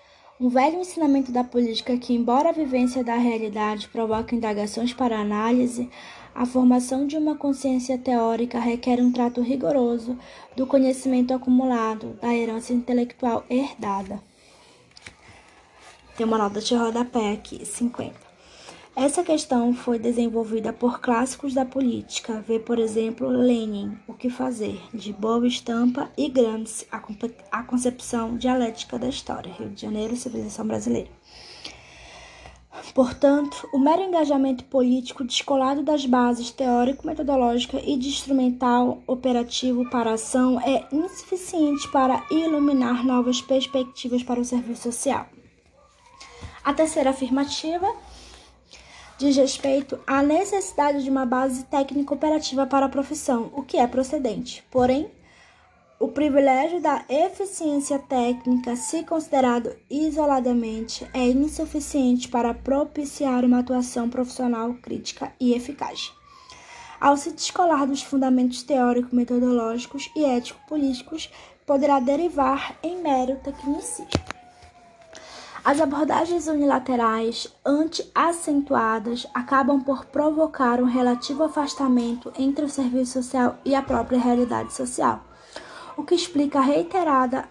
um 0.40 0.48
velho 0.48 0.78
ensinamento 0.78 1.32
da 1.32 1.42
política 1.42 1.96
que, 1.96 2.14
embora 2.14 2.50
a 2.50 2.52
vivência 2.52 3.02
da 3.02 3.16
realidade 3.16 3.88
provoque 3.88 4.36
indagações 4.36 4.92
para 4.94 5.18
análise, 5.18 5.90
a 6.32 6.46
formação 6.46 7.06
de 7.06 7.16
uma 7.16 7.34
consciência 7.34 7.98
teórica 7.98 8.60
requer 8.60 9.00
um 9.00 9.10
trato 9.10 9.40
rigoroso 9.40 10.16
do 10.54 10.66
conhecimento 10.66 11.34
acumulado, 11.34 12.16
da 12.22 12.32
herança 12.32 12.72
intelectual 12.72 13.44
herdada. 13.50 14.22
Tem 16.16 16.24
uma 16.24 16.38
nota 16.38 16.60
de 16.60 16.74
rodapé 16.74 17.32
aqui, 17.32 17.66
50. 17.66 18.27
Essa 19.00 19.22
questão 19.22 19.72
foi 19.72 19.96
desenvolvida 19.96 20.72
por 20.72 20.98
clássicos 20.98 21.54
da 21.54 21.64
política, 21.64 22.44
vê, 22.44 22.58
por 22.58 22.80
exemplo, 22.80 23.28
Lenin, 23.28 23.96
O 24.08 24.12
que 24.12 24.28
Fazer, 24.28 24.82
de 24.92 25.12
Boa 25.12 25.46
Estampa, 25.46 26.10
e 26.18 26.28
Gramsci, 26.28 26.84
A 27.52 27.62
Concepção 27.62 28.36
Dialética 28.36 28.98
da 28.98 29.08
História, 29.08 29.52
Rio 29.52 29.70
de 29.70 29.82
Janeiro, 29.82 30.16
Civilização 30.16 30.66
Brasileira. 30.66 31.08
Portanto, 32.92 33.68
o 33.72 33.78
mero 33.78 34.02
engajamento 34.02 34.64
político 34.64 35.22
descolado 35.22 35.84
das 35.84 36.04
bases 36.04 36.50
teórico-metodológica 36.50 37.80
e 37.80 37.96
de 37.96 38.08
instrumental 38.08 39.00
operativo 39.06 39.88
para 39.90 40.10
a 40.10 40.14
ação 40.14 40.60
é 40.60 40.88
insuficiente 40.90 41.88
para 41.92 42.26
iluminar 42.32 43.06
novas 43.06 43.40
perspectivas 43.40 44.24
para 44.24 44.40
o 44.40 44.44
serviço 44.44 44.82
social. 44.90 45.28
A 46.64 46.74
terceira 46.74 47.10
afirmativa 47.10 47.86
diz 49.18 49.36
respeito 49.36 49.98
à 50.06 50.22
necessidade 50.22 51.02
de 51.02 51.10
uma 51.10 51.26
base 51.26 51.64
técnica 51.64 52.14
operativa 52.14 52.66
para 52.66 52.86
a 52.86 52.88
profissão, 52.88 53.50
o 53.52 53.62
que 53.62 53.76
é 53.76 53.86
procedente. 53.86 54.64
Porém, 54.70 55.10
o 55.98 56.06
privilégio 56.06 56.80
da 56.80 57.04
eficiência 57.08 57.98
técnica, 57.98 58.76
se 58.76 59.02
considerado 59.02 59.74
isoladamente, 59.90 61.04
é 61.12 61.26
insuficiente 61.26 62.28
para 62.28 62.54
propiciar 62.54 63.44
uma 63.44 63.58
atuação 63.58 64.08
profissional 64.08 64.72
crítica 64.74 65.32
e 65.40 65.52
eficaz. 65.52 66.12
Ao 67.00 67.16
se 67.16 67.32
descolar 67.32 67.84
dos 67.86 68.02
fundamentos 68.02 68.62
teórico-metodológicos 68.62 70.08
e 70.14 70.24
ético-políticos, 70.24 71.28
poderá 71.66 71.98
derivar 71.98 72.78
em 72.82 73.02
mero 73.02 73.36
tecnicismo. 73.42 74.37
As 75.68 75.82
abordagens 75.82 76.48
unilaterais 76.48 77.54
anti-acentuadas 77.62 79.26
acabam 79.34 79.78
por 79.78 80.06
provocar 80.06 80.80
um 80.80 80.86
relativo 80.86 81.44
afastamento 81.44 82.32
entre 82.38 82.64
o 82.64 82.70
serviço 82.70 83.22
social 83.22 83.58
e 83.66 83.74
a 83.74 83.82
própria 83.82 84.18
realidade 84.18 84.72
social, 84.72 85.22
o 85.94 86.02
que 86.04 86.14
explica 86.14 86.58
a 86.58 86.62
reiterada 86.62 87.46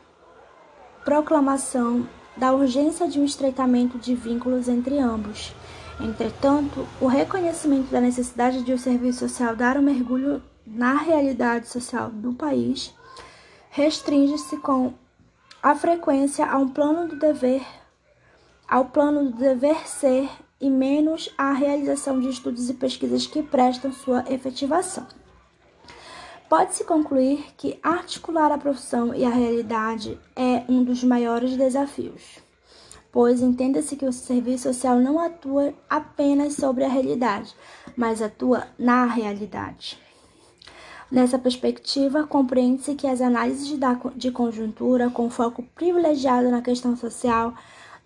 proclamação 1.06 2.10
da 2.36 2.52
urgência 2.52 3.08
de 3.08 3.20
um 3.20 3.24
estreitamento 3.24 4.00
de 4.00 4.16
vínculos 4.16 4.68
entre 4.68 4.98
ambos. 4.98 5.54
Entretanto, 6.02 6.88
o 7.00 7.06
reconhecimento 7.06 7.92
da 7.92 8.02
necessidade 8.02 8.64
de 8.64 8.74
o 8.74 8.80
serviço 8.80 9.30
social 9.30 9.56
dar 9.56 9.78
um 9.78 9.84
mergulho 9.84 10.42
na 10.66 10.94
realidade 10.96 11.68
social 11.68 12.10
do 12.10 12.34
país 12.34 12.96
restringe-se 13.70 14.58
com 14.58 14.96
a 15.62 15.76
frequência 15.76 16.48
a 16.48 16.58
um 16.58 16.68
plano 16.68 17.08
do 17.08 17.20
dever 17.20 17.64
ao 18.68 18.86
plano 18.86 19.32
do 19.32 19.38
dever 19.38 19.88
ser 19.88 20.30
e 20.60 20.70
menos 20.70 21.34
à 21.38 21.54
realização 21.54 22.20
de 22.20 22.30
estudos 22.30 22.70
e 22.70 22.74
pesquisas 22.74 23.26
que 23.26 23.42
prestam 23.44 23.92
sua 23.94 24.26
efetivação. 24.30 25.06
Pode-se 26.50 26.84
concluir 26.84 27.46
que 27.58 27.78
articular 27.84 28.52
a 28.52 28.58
profissão 28.58 29.14
e 29.14 29.26
a 29.26 29.30
realidade 29.30 30.20
é 30.36 30.64
um 30.70 30.84
dos 30.84 31.04
maiores 31.04 31.58
desafios, 31.58 32.40
pois 33.12 33.42
entenda-se 33.42 33.96
que 33.96 34.06
o 34.06 34.14
serviço 34.14 34.64
social 34.64 34.98
não 34.98 35.20
atua 35.20 35.74
apenas 35.90 36.54
sobre 36.54 36.84
a 36.84 36.90
realidade, 36.90 37.54
mas 37.96 38.22
atua 38.22 38.68
na 38.80 39.06
realidade. 39.06 40.00
Nessa 41.12 41.40
perspectiva, 41.40 42.26
compreende-se 42.26 42.96
que 42.96 43.08
as 43.08 43.22
análises 43.22 43.68
de 44.16 44.32
conjuntura, 44.32 45.10
com 45.10 45.30
foco 45.30 45.64
privilegiado 45.74 46.50
na 46.50 46.62
questão 46.62 46.98
social, 46.98 47.54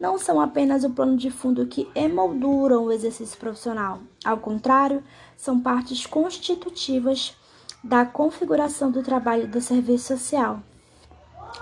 não 0.01 0.17
são 0.17 0.41
apenas 0.41 0.83
o 0.83 0.89
plano 0.89 1.15
de 1.15 1.29
fundo 1.29 1.67
que 1.67 1.87
emolduram 1.93 2.85
o 2.85 2.91
exercício 2.91 3.37
profissional. 3.37 3.99
Ao 4.25 4.35
contrário, 4.35 5.03
são 5.37 5.59
partes 5.59 6.07
constitutivas 6.07 7.37
da 7.83 8.03
configuração 8.03 8.89
do 8.89 9.03
trabalho 9.03 9.47
do 9.47 9.61
serviço 9.61 10.17
social, 10.17 10.59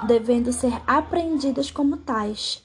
devendo 0.07 0.53
ser 0.53 0.73
apreendidas 0.87 1.69
como 1.69 1.97
tais. 1.97 2.63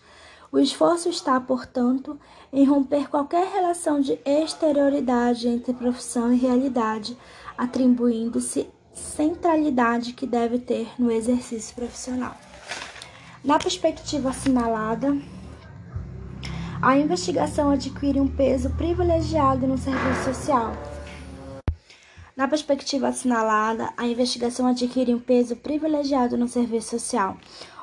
O 0.53 0.61
esforço 0.61 1.09
está, 1.09 1.41
portanto, 1.41 2.17
em 2.53 2.65
romper 2.65 3.11
qualquer 3.11 3.49
relação 3.53 4.01
de 4.01 4.17
exterioridade 4.25 5.49
entre 5.49 5.73
profissão 5.73 6.33
e 6.33 6.37
realidade, 6.37 7.19
atribuindo-se 7.59 8.69
centralidade 8.93 10.13
que 10.13 10.25
deve 10.25 10.61
ter 10.61 10.89
no 10.97 11.11
exercício 11.11 11.75
profissional. 11.75 12.37
Na 13.45 13.59
perspectiva 13.59 14.31
assinalada, 14.31 15.19
a 16.85 16.99
investigação 16.99 17.71
adquire 17.71 18.21
um 18.21 18.29
peso 18.29 18.69
privilegiado 18.69 19.67
no 19.67 19.79
serviço 19.79 20.25
social. 20.25 20.77
Na 22.37 22.47
perspectiva 22.47 23.09
assinalada, 23.09 23.91
a 23.97 24.07
investigação 24.07 24.67
adquire 24.67 25.15
um 25.15 25.19
peso 25.19 25.57
privilegiado 25.57 26.37
no 26.37 26.47
serviço 26.47 26.91
social. 26.91 27.39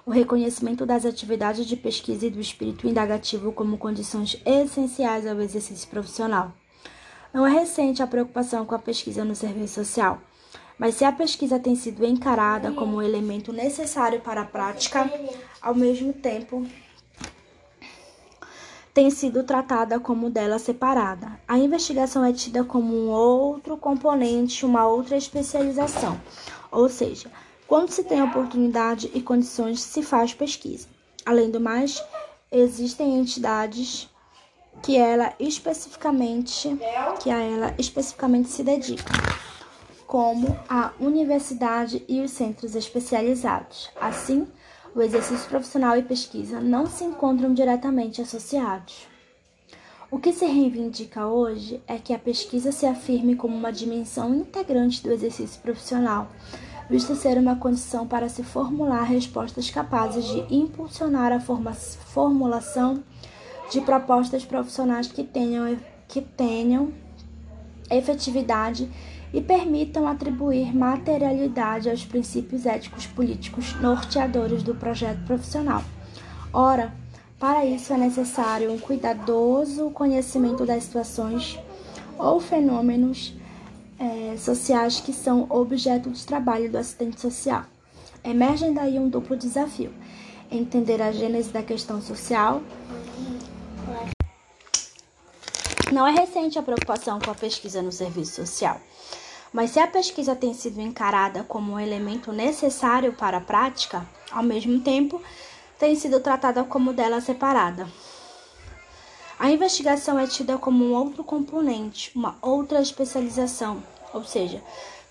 O 0.05 0.11
reconhecimento 0.11 0.85
das 0.85 1.03
atividades 1.03 1.65
de 1.65 1.75
pesquisa 1.75 2.27
e 2.27 2.29
do 2.29 2.39
espírito 2.39 2.87
indagativo 2.87 3.51
como 3.51 3.75
condições 3.75 4.39
essenciais 4.45 5.25
ao 5.25 5.41
exercício 5.41 5.89
profissional. 5.89 6.53
Não 7.33 7.47
é 7.47 7.49
recente 7.49 8.03
a 8.03 8.07
preocupação 8.07 8.67
com 8.67 8.75
a 8.75 8.79
pesquisa 8.79 9.25
no 9.25 9.33
serviço 9.33 9.83
social, 9.83 10.21
mas 10.77 10.93
se 10.93 11.05
a 11.05 11.11
pesquisa 11.11 11.57
tem 11.57 11.75
sido 11.75 12.05
encarada 12.05 12.71
como 12.71 12.97
um 12.97 13.01
elemento 13.01 13.51
necessário 13.51 14.21
para 14.21 14.41
a 14.41 14.45
prática, 14.45 15.11
ao 15.59 15.73
mesmo 15.73 16.13
tempo 16.13 16.67
tem 18.93 19.10
sido 19.10 19.43
tratada 19.43 19.99
como 19.99 20.30
dela 20.30 20.60
separada. 20.60 21.39
A 21.47 21.58
investigação 21.58 22.25
é 22.25 22.34
tida 22.34 22.63
como 22.63 22.93
um 22.93 23.10
outro 23.10 23.77
componente, 23.77 24.65
uma 24.65 24.86
outra 24.86 25.15
especialização. 25.15 26.19
Ou 26.71 26.89
seja, 26.89 27.32
quando 27.67 27.89
se 27.89 28.04
tem 28.04 28.21
oportunidade 28.21 29.10
e 29.13 29.21
condições, 29.21 29.82
se 29.82 30.04
faz 30.04 30.34
pesquisa. 30.34 30.88
Além 31.25 31.49
do 31.49 31.60
mais, 31.60 32.04
existem 32.51 33.17
entidades 33.17 34.10
que 34.84 34.97
ela 34.97 35.34
especificamente 35.39 36.77
que 37.21 37.30
a 37.30 37.39
ela 37.39 37.73
especificamente 37.77 38.49
se 38.49 38.63
dedicam, 38.63 39.15
como 40.08 40.58
a 40.67 40.91
universidade 40.99 42.04
e 42.08 42.21
os 42.21 42.32
centros 42.32 42.75
especializados. 42.75 43.89
Assim, 43.99 44.47
o 44.93 45.01
exercício 45.01 45.47
profissional 45.47 45.97
e 45.97 46.04
pesquisa 46.04 46.60
não 46.60 46.86
se 46.86 47.04
encontram 47.04 47.54
diretamente 47.54 48.21
associados. 48.21 49.08
O 50.10 50.19
que 50.19 50.34
se 50.34 50.45
reivindica 50.45 51.25
hoje 51.27 51.82
é 51.88 51.97
que 51.97 52.13
a 52.13 52.19
pesquisa 52.19 52.71
se 52.71 52.86
afirme 52.86 53.36
como 53.36 53.56
uma 53.56 53.71
dimensão 53.71 54.36
integrante 54.36 55.01
do 55.01 55.12
exercício 55.12 55.62
profissional, 55.62 56.27
visto 56.89 57.15
ser 57.15 57.38
uma 57.38 57.56
condição 57.56 58.06
para 58.06 58.27
se 58.27 58.43
formular 58.43 59.04
respostas 59.04 59.69
capazes 59.69 60.25
de 60.25 60.54
impulsionar 60.54 61.32
a 61.32 61.39
formulação 61.39 63.01
de 63.71 63.80
propostas 63.80 64.43
profissionais 64.43 65.08
que 65.08 65.23
tenham, 65.23 65.77
que 66.10 66.19
tenham 66.19 66.91
efetividade 67.89 68.89
e 69.34 69.41
permitam 69.41 70.08
atribuir 70.08 70.76
materialidade 70.76 71.89
aos 71.89 72.06
princípios 72.06 72.65
éticos 72.65 73.06
políticos 73.08 73.74
norteadores 73.80 74.63
do 74.63 74.76
projeto 74.76 75.24
profissional. 75.26 75.84
Ora, 76.54 76.94
para 77.39 77.65
isso 77.65 77.94
é 77.94 77.98
necessário 77.98 78.72
um 78.72 78.78
cuidadoso 78.78 79.89
conhecimento 79.91 80.65
das 80.65 80.84
situações 80.84 81.58
ou 82.17 82.39
fenômenos 82.39 83.34
é, 83.98 84.36
sociais 84.38 85.00
que 85.00 85.13
são 85.13 85.48
objeto 85.50 86.10
de 86.10 86.26
trabalho 86.26 86.70
do 86.70 86.78
assistente 86.78 87.20
social. 87.22 87.63
Emergem 88.24 88.74
daí 88.74 89.00
um 89.00 89.10
duplo 89.10 89.36
desafio: 89.36 89.91
entender 90.52 91.02
a 91.02 91.12
gênese 91.12 91.50
da 91.50 91.63
questão 91.63 92.02
social. 92.02 92.62
Não 95.91 96.08
é 96.08 96.12
recente 96.12 96.58
a 96.58 96.63
preocupação 96.63 97.19
com 97.19 97.30
a 97.30 97.36
pesquisa 97.36 97.82
no 97.82 97.91
serviço 97.91 98.36
social. 98.36 98.80
Mas 99.51 99.71
se 99.71 99.80
a 99.80 99.88
pesquisa 99.88 100.34
tem 100.34 100.54
sido 100.54 100.80
encarada 100.80 101.43
como 101.43 101.73
um 101.73 101.80
elemento 101.80 102.32
necessário 102.32 103.12
para 103.12 103.38
a 103.38 103.41
prática, 103.41 104.08
ao 104.32 104.41
mesmo 104.41 104.80
tempo 104.80 105.21
tem 105.77 105.93
sido 105.95 106.21
tratada 106.21 106.63
como 106.63 106.93
dela 106.93 107.19
separada. 107.19 107.89
A 109.38 109.51
investigação 109.51 110.17
é 110.17 110.27
tida 110.27 110.58
como 110.58 110.86
um 110.86 110.93
outro 110.93 111.25
componente, 111.25 112.12
uma 112.15 112.38
outra 112.41 112.82
especialização, 112.82 113.84
ou 114.13 114.23
seja, 114.23 114.63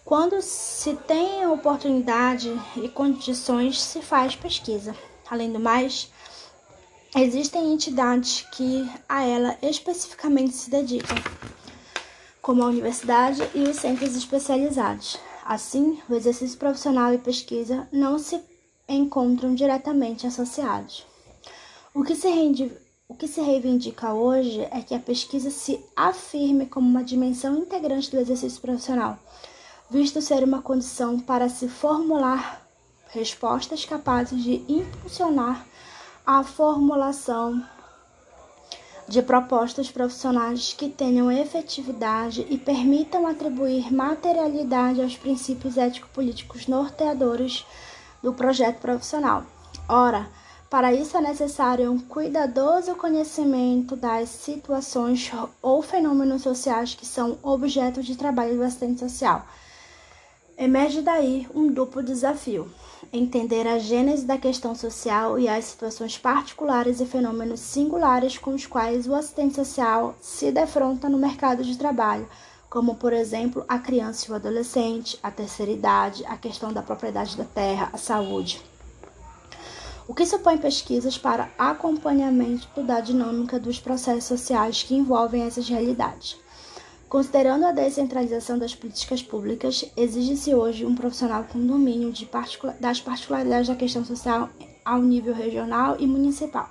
quando 0.03 0.41
se 0.41 0.95
tem 0.95 1.47
oportunidade 1.47 2.59
e 2.77 2.89
condições, 2.89 3.83
se 3.83 4.01
faz 4.01 4.35
pesquisa. 4.35 4.95
Além 5.29 5.53
do 5.53 5.61
mais, 5.61 6.11
existem 7.15 7.73
entidades 7.73 8.47
que 8.53 8.89
a 9.09 9.25
ela 9.25 9.57
especificamente 9.63 10.55
se 10.55 10.71
dedicam 10.71 11.17
como 12.41 12.63
a 12.63 12.67
universidade 12.67 13.43
e 13.55 13.63
os 13.63 13.77
centros 13.77 14.17
especializados. 14.17 15.19
Assim, 15.45 16.01
o 16.09 16.15
exercício 16.15 16.59
profissional 16.59 17.13
e 17.13 17.19
pesquisa 17.19 17.89
não 17.93 18.19
se 18.19 18.41
encontram 18.89 19.55
diretamente 19.55 20.27
associados. 20.27 21.07
O 21.95 22.03
que, 22.03 22.15
se 22.15 22.29
o 23.09 23.15
que 23.15 23.27
se 23.27 23.41
reivindica 23.41 24.13
hoje 24.13 24.61
é 24.71 24.81
que 24.81 24.95
a 24.95 25.01
pesquisa 25.01 25.51
se 25.51 25.85
afirme 25.97 26.67
como 26.67 26.89
uma 26.89 27.05
dimensão 27.05 27.59
integrante 27.59 28.11
do 28.11 28.19
exercício 28.19 28.61
profissional, 28.61 29.19
visto 29.91 30.21
ser 30.21 30.45
uma 30.45 30.63
condição 30.63 31.19
para 31.19 31.49
se 31.49 31.69
formular 31.69 32.65
respostas 33.09 33.85
capazes 33.85 34.43
de 34.43 34.65
impulsionar 34.69 35.67
a 36.33 36.45
formulação 36.45 37.61
de 39.09 39.21
propostas 39.21 39.91
profissionais 39.91 40.73
que 40.73 40.89
tenham 40.89 41.29
efetividade 41.29 42.47
e 42.49 42.57
permitam 42.57 43.27
atribuir 43.27 43.93
materialidade 43.93 45.03
aos 45.03 45.17
princípios 45.17 45.77
ético-políticos 45.77 46.69
norteadores 46.69 47.67
do 48.23 48.33
projeto 48.33 48.79
profissional. 48.79 49.43
Ora, 49.89 50.29
para 50.71 50.95
isso 50.95 51.17
é 51.17 51.21
necessário 51.21 51.91
um 51.91 51.99
cuidadoso 51.99 52.95
conhecimento 52.95 53.97
das 53.97 54.29
situações 54.29 55.33
ou 55.61 55.83
fenômenos 55.83 56.43
sociais 56.43 56.95
que 56.95 57.05
são 57.05 57.39
objeto 57.43 58.05
de 58.05 58.15
trabalho 58.15 58.55
do 58.55 58.63
assistente 58.63 59.01
social. 59.01 59.45
Emerge 60.63 61.01
daí 61.01 61.49
um 61.55 61.73
duplo 61.73 62.03
desafio 62.03 62.71
entender 63.11 63.67
a 63.67 63.79
gênese 63.79 64.27
da 64.27 64.37
questão 64.37 64.75
social 64.75 65.39
e 65.39 65.49
as 65.49 65.65
situações 65.65 66.19
particulares 66.19 67.01
e 67.01 67.07
fenômenos 67.07 67.61
singulares 67.61 68.37
com 68.37 68.51
os 68.51 68.67
quais 68.67 69.09
o 69.09 69.15
assistente 69.15 69.55
social 69.55 70.15
se 70.21 70.53
defronta 70.53 71.09
no 71.09 71.17
mercado 71.17 71.65
de 71.65 71.79
trabalho, 71.79 72.29
como, 72.69 72.97
por 72.97 73.15
exemplo, 73.15 73.65
a 73.67 73.79
criança 73.79 74.27
e 74.29 74.33
o 74.33 74.35
adolescente, 74.35 75.19
a 75.23 75.31
terceira 75.31 75.73
idade, 75.73 76.27
a 76.27 76.37
questão 76.37 76.71
da 76.71 76.83
propriedade 76.83 77.39
da 77.39 77.45
terra, 77.45 77.89
a 77.95 77.97
saúde. 77.97 78.61
O 80.07 80.13
que 80.13 80.27
supõe 80.27 80.59
pesquisas 80.59 81.17
para 81.17 81.49
acompanhamento 81.59 82.83
da 82.83 83.01
dinâmica 83.01 83.59
dos 83.59 83.81
processos 83.81 84.25
sociais 84.25 84.83
que 84.83 84.95
envolvem 84.95 85.45
essas 85.45 85.67
realidades. 85.67 86.37
Considerando 87.11 87.67
a 87.67 87.73
descentralização 87.73 88.57
das 88.57 88.73
políticas 88.73 89.21
públicas, 89.21 89.85
exige-se 89.97 90.55
hoje 90.55 90.87
um 90.87 90.95
profissional 90.95 91.43
com 91.43 91.59
domínio 91.59 92.15
das 92.79 93.01
particularidades 93.01 93.67
da 93.67 93.75
questão 93.75 94.05
social 94.05 94.49
ao 94.85 95.03
nível 95.03 95.35
regional 95.35 95.97
e 95.99 96.07
municipal. 96.07 96.71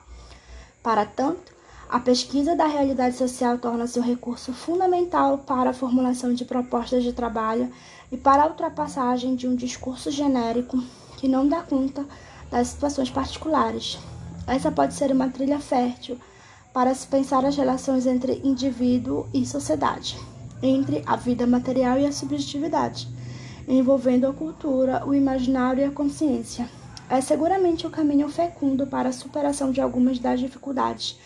Para 0.81 1.05
tanto, 1.05 1.53
a 1.89 1.99
pesquisa 1.99 2.55
da 2.55 2.67
realidade 2.67 3.17
social 3.17 3.57
torna-se 3.57 3.99
um 3.99 4.01
recurso 4.01 4.53
fundamental 4.53 5.39
para 5.39 5.71
a 5.71 5.73
formulação 5.73 6.33
de 6.33 6.45
propostas 6.45 7.03
de 7.03 7.11
trabalho 7.11 7.69
e 8.09 8.15
para 8.15 8.43
a 8.43 8.47
ultrapassagem 8.47 9.35
de 9.35 9.45
um 9.45 9.57
discurso 9.57 10.09
genérico 10.09 10.81
que 11.17 11.27
não 11.27 11.49
dá 11.49 11.63
conta 11.63 12.05
das 12.49 12.69
situações 12.69 13.09
particulares. 13.09 13.99
Essa 14.47 14.71
pode 14.71 14.93
ser 14.93 15.11
uma 15.11 15.27
trilha 15.27 15.59
fértil 15.59 16.17
para 16.73 16.93
se 16.93 17.07
pensar 17.07 17.45
as 17.45 17.55
relações 17.55 18.05
entre 18.05 18.41
indivíduo 18.43 19.27
e 19.33 19.45
sociedade, 19.45 20.17
entre 20.61 21.03
a 21.05 21.15
vida 21.15 21.47
material 21.47 21.97
e 21.99 22.05
a 22.05 22.11
subjetividade, 22.11 23.07
envolvendo 23.67 24.27
a 24.27 24.33
cultura, 24.33 25.05
o 25.05 25.13
imaginário 25.13 25.81
e 25.81 25.85
a 25.85 25.91
consciência. 25.91 26.69
É 27.09 27.19
seguramente 27.21 27.87
o 27.87 27.89
caminho 27.89 28.29
fecundo 28.29 28.85
para 28.85 29.09
a 29.09 29.13
superação 29.13 29.71
de 29.71 29.81
algumas 29.81 30.19
das 30.19 30.39
dificuldades 30.39 31.17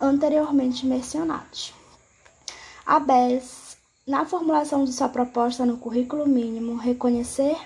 anteriormente 0.00 0.86
mencionadas. 0.86 1.72
A 2.84 2.98
BES, 2.98 3.76
na 4.06 4.24
formulação 4.24 4.84
de 4.84 4.92
sua 4.92 5.08
proposta 5.08 5.64
no 5.64 5.76
currículo 5.76 6.26
mínimo, 6.26 6.76
reconhecer 6.76 7.56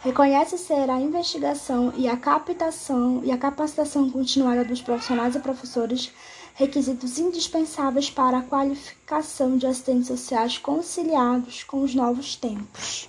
Reconhece 0.00 0.56
ser 0.56 0.88
a 0.90 1.00
investigação 1.00 1.92
e 1.96 2.06
a 2.06 2.16
captação 2.16 3.20
e 3.24 3.32
a 3.32 3.36
capacitação 3.36 4.08
continuada 4.08 4.64
dos 4.64 4.80
profissionais 4.80 5.34
e 5.34 5.40
professores 5.40 6.12
requisitos 6.58 7.20
indispensáveis 7.20 8.10
para 8.10 8.38
a 8.38 8.42
qualificação 8.42 9.56
de 9.56 9.64
assistentes 9.64 10.08
sociais 10.08 10.58
conciliados 10.58 11.62
com 11.62 11.82
os 11.82 11.94
novos 11.94 12.34
tempos. 12.34 13.08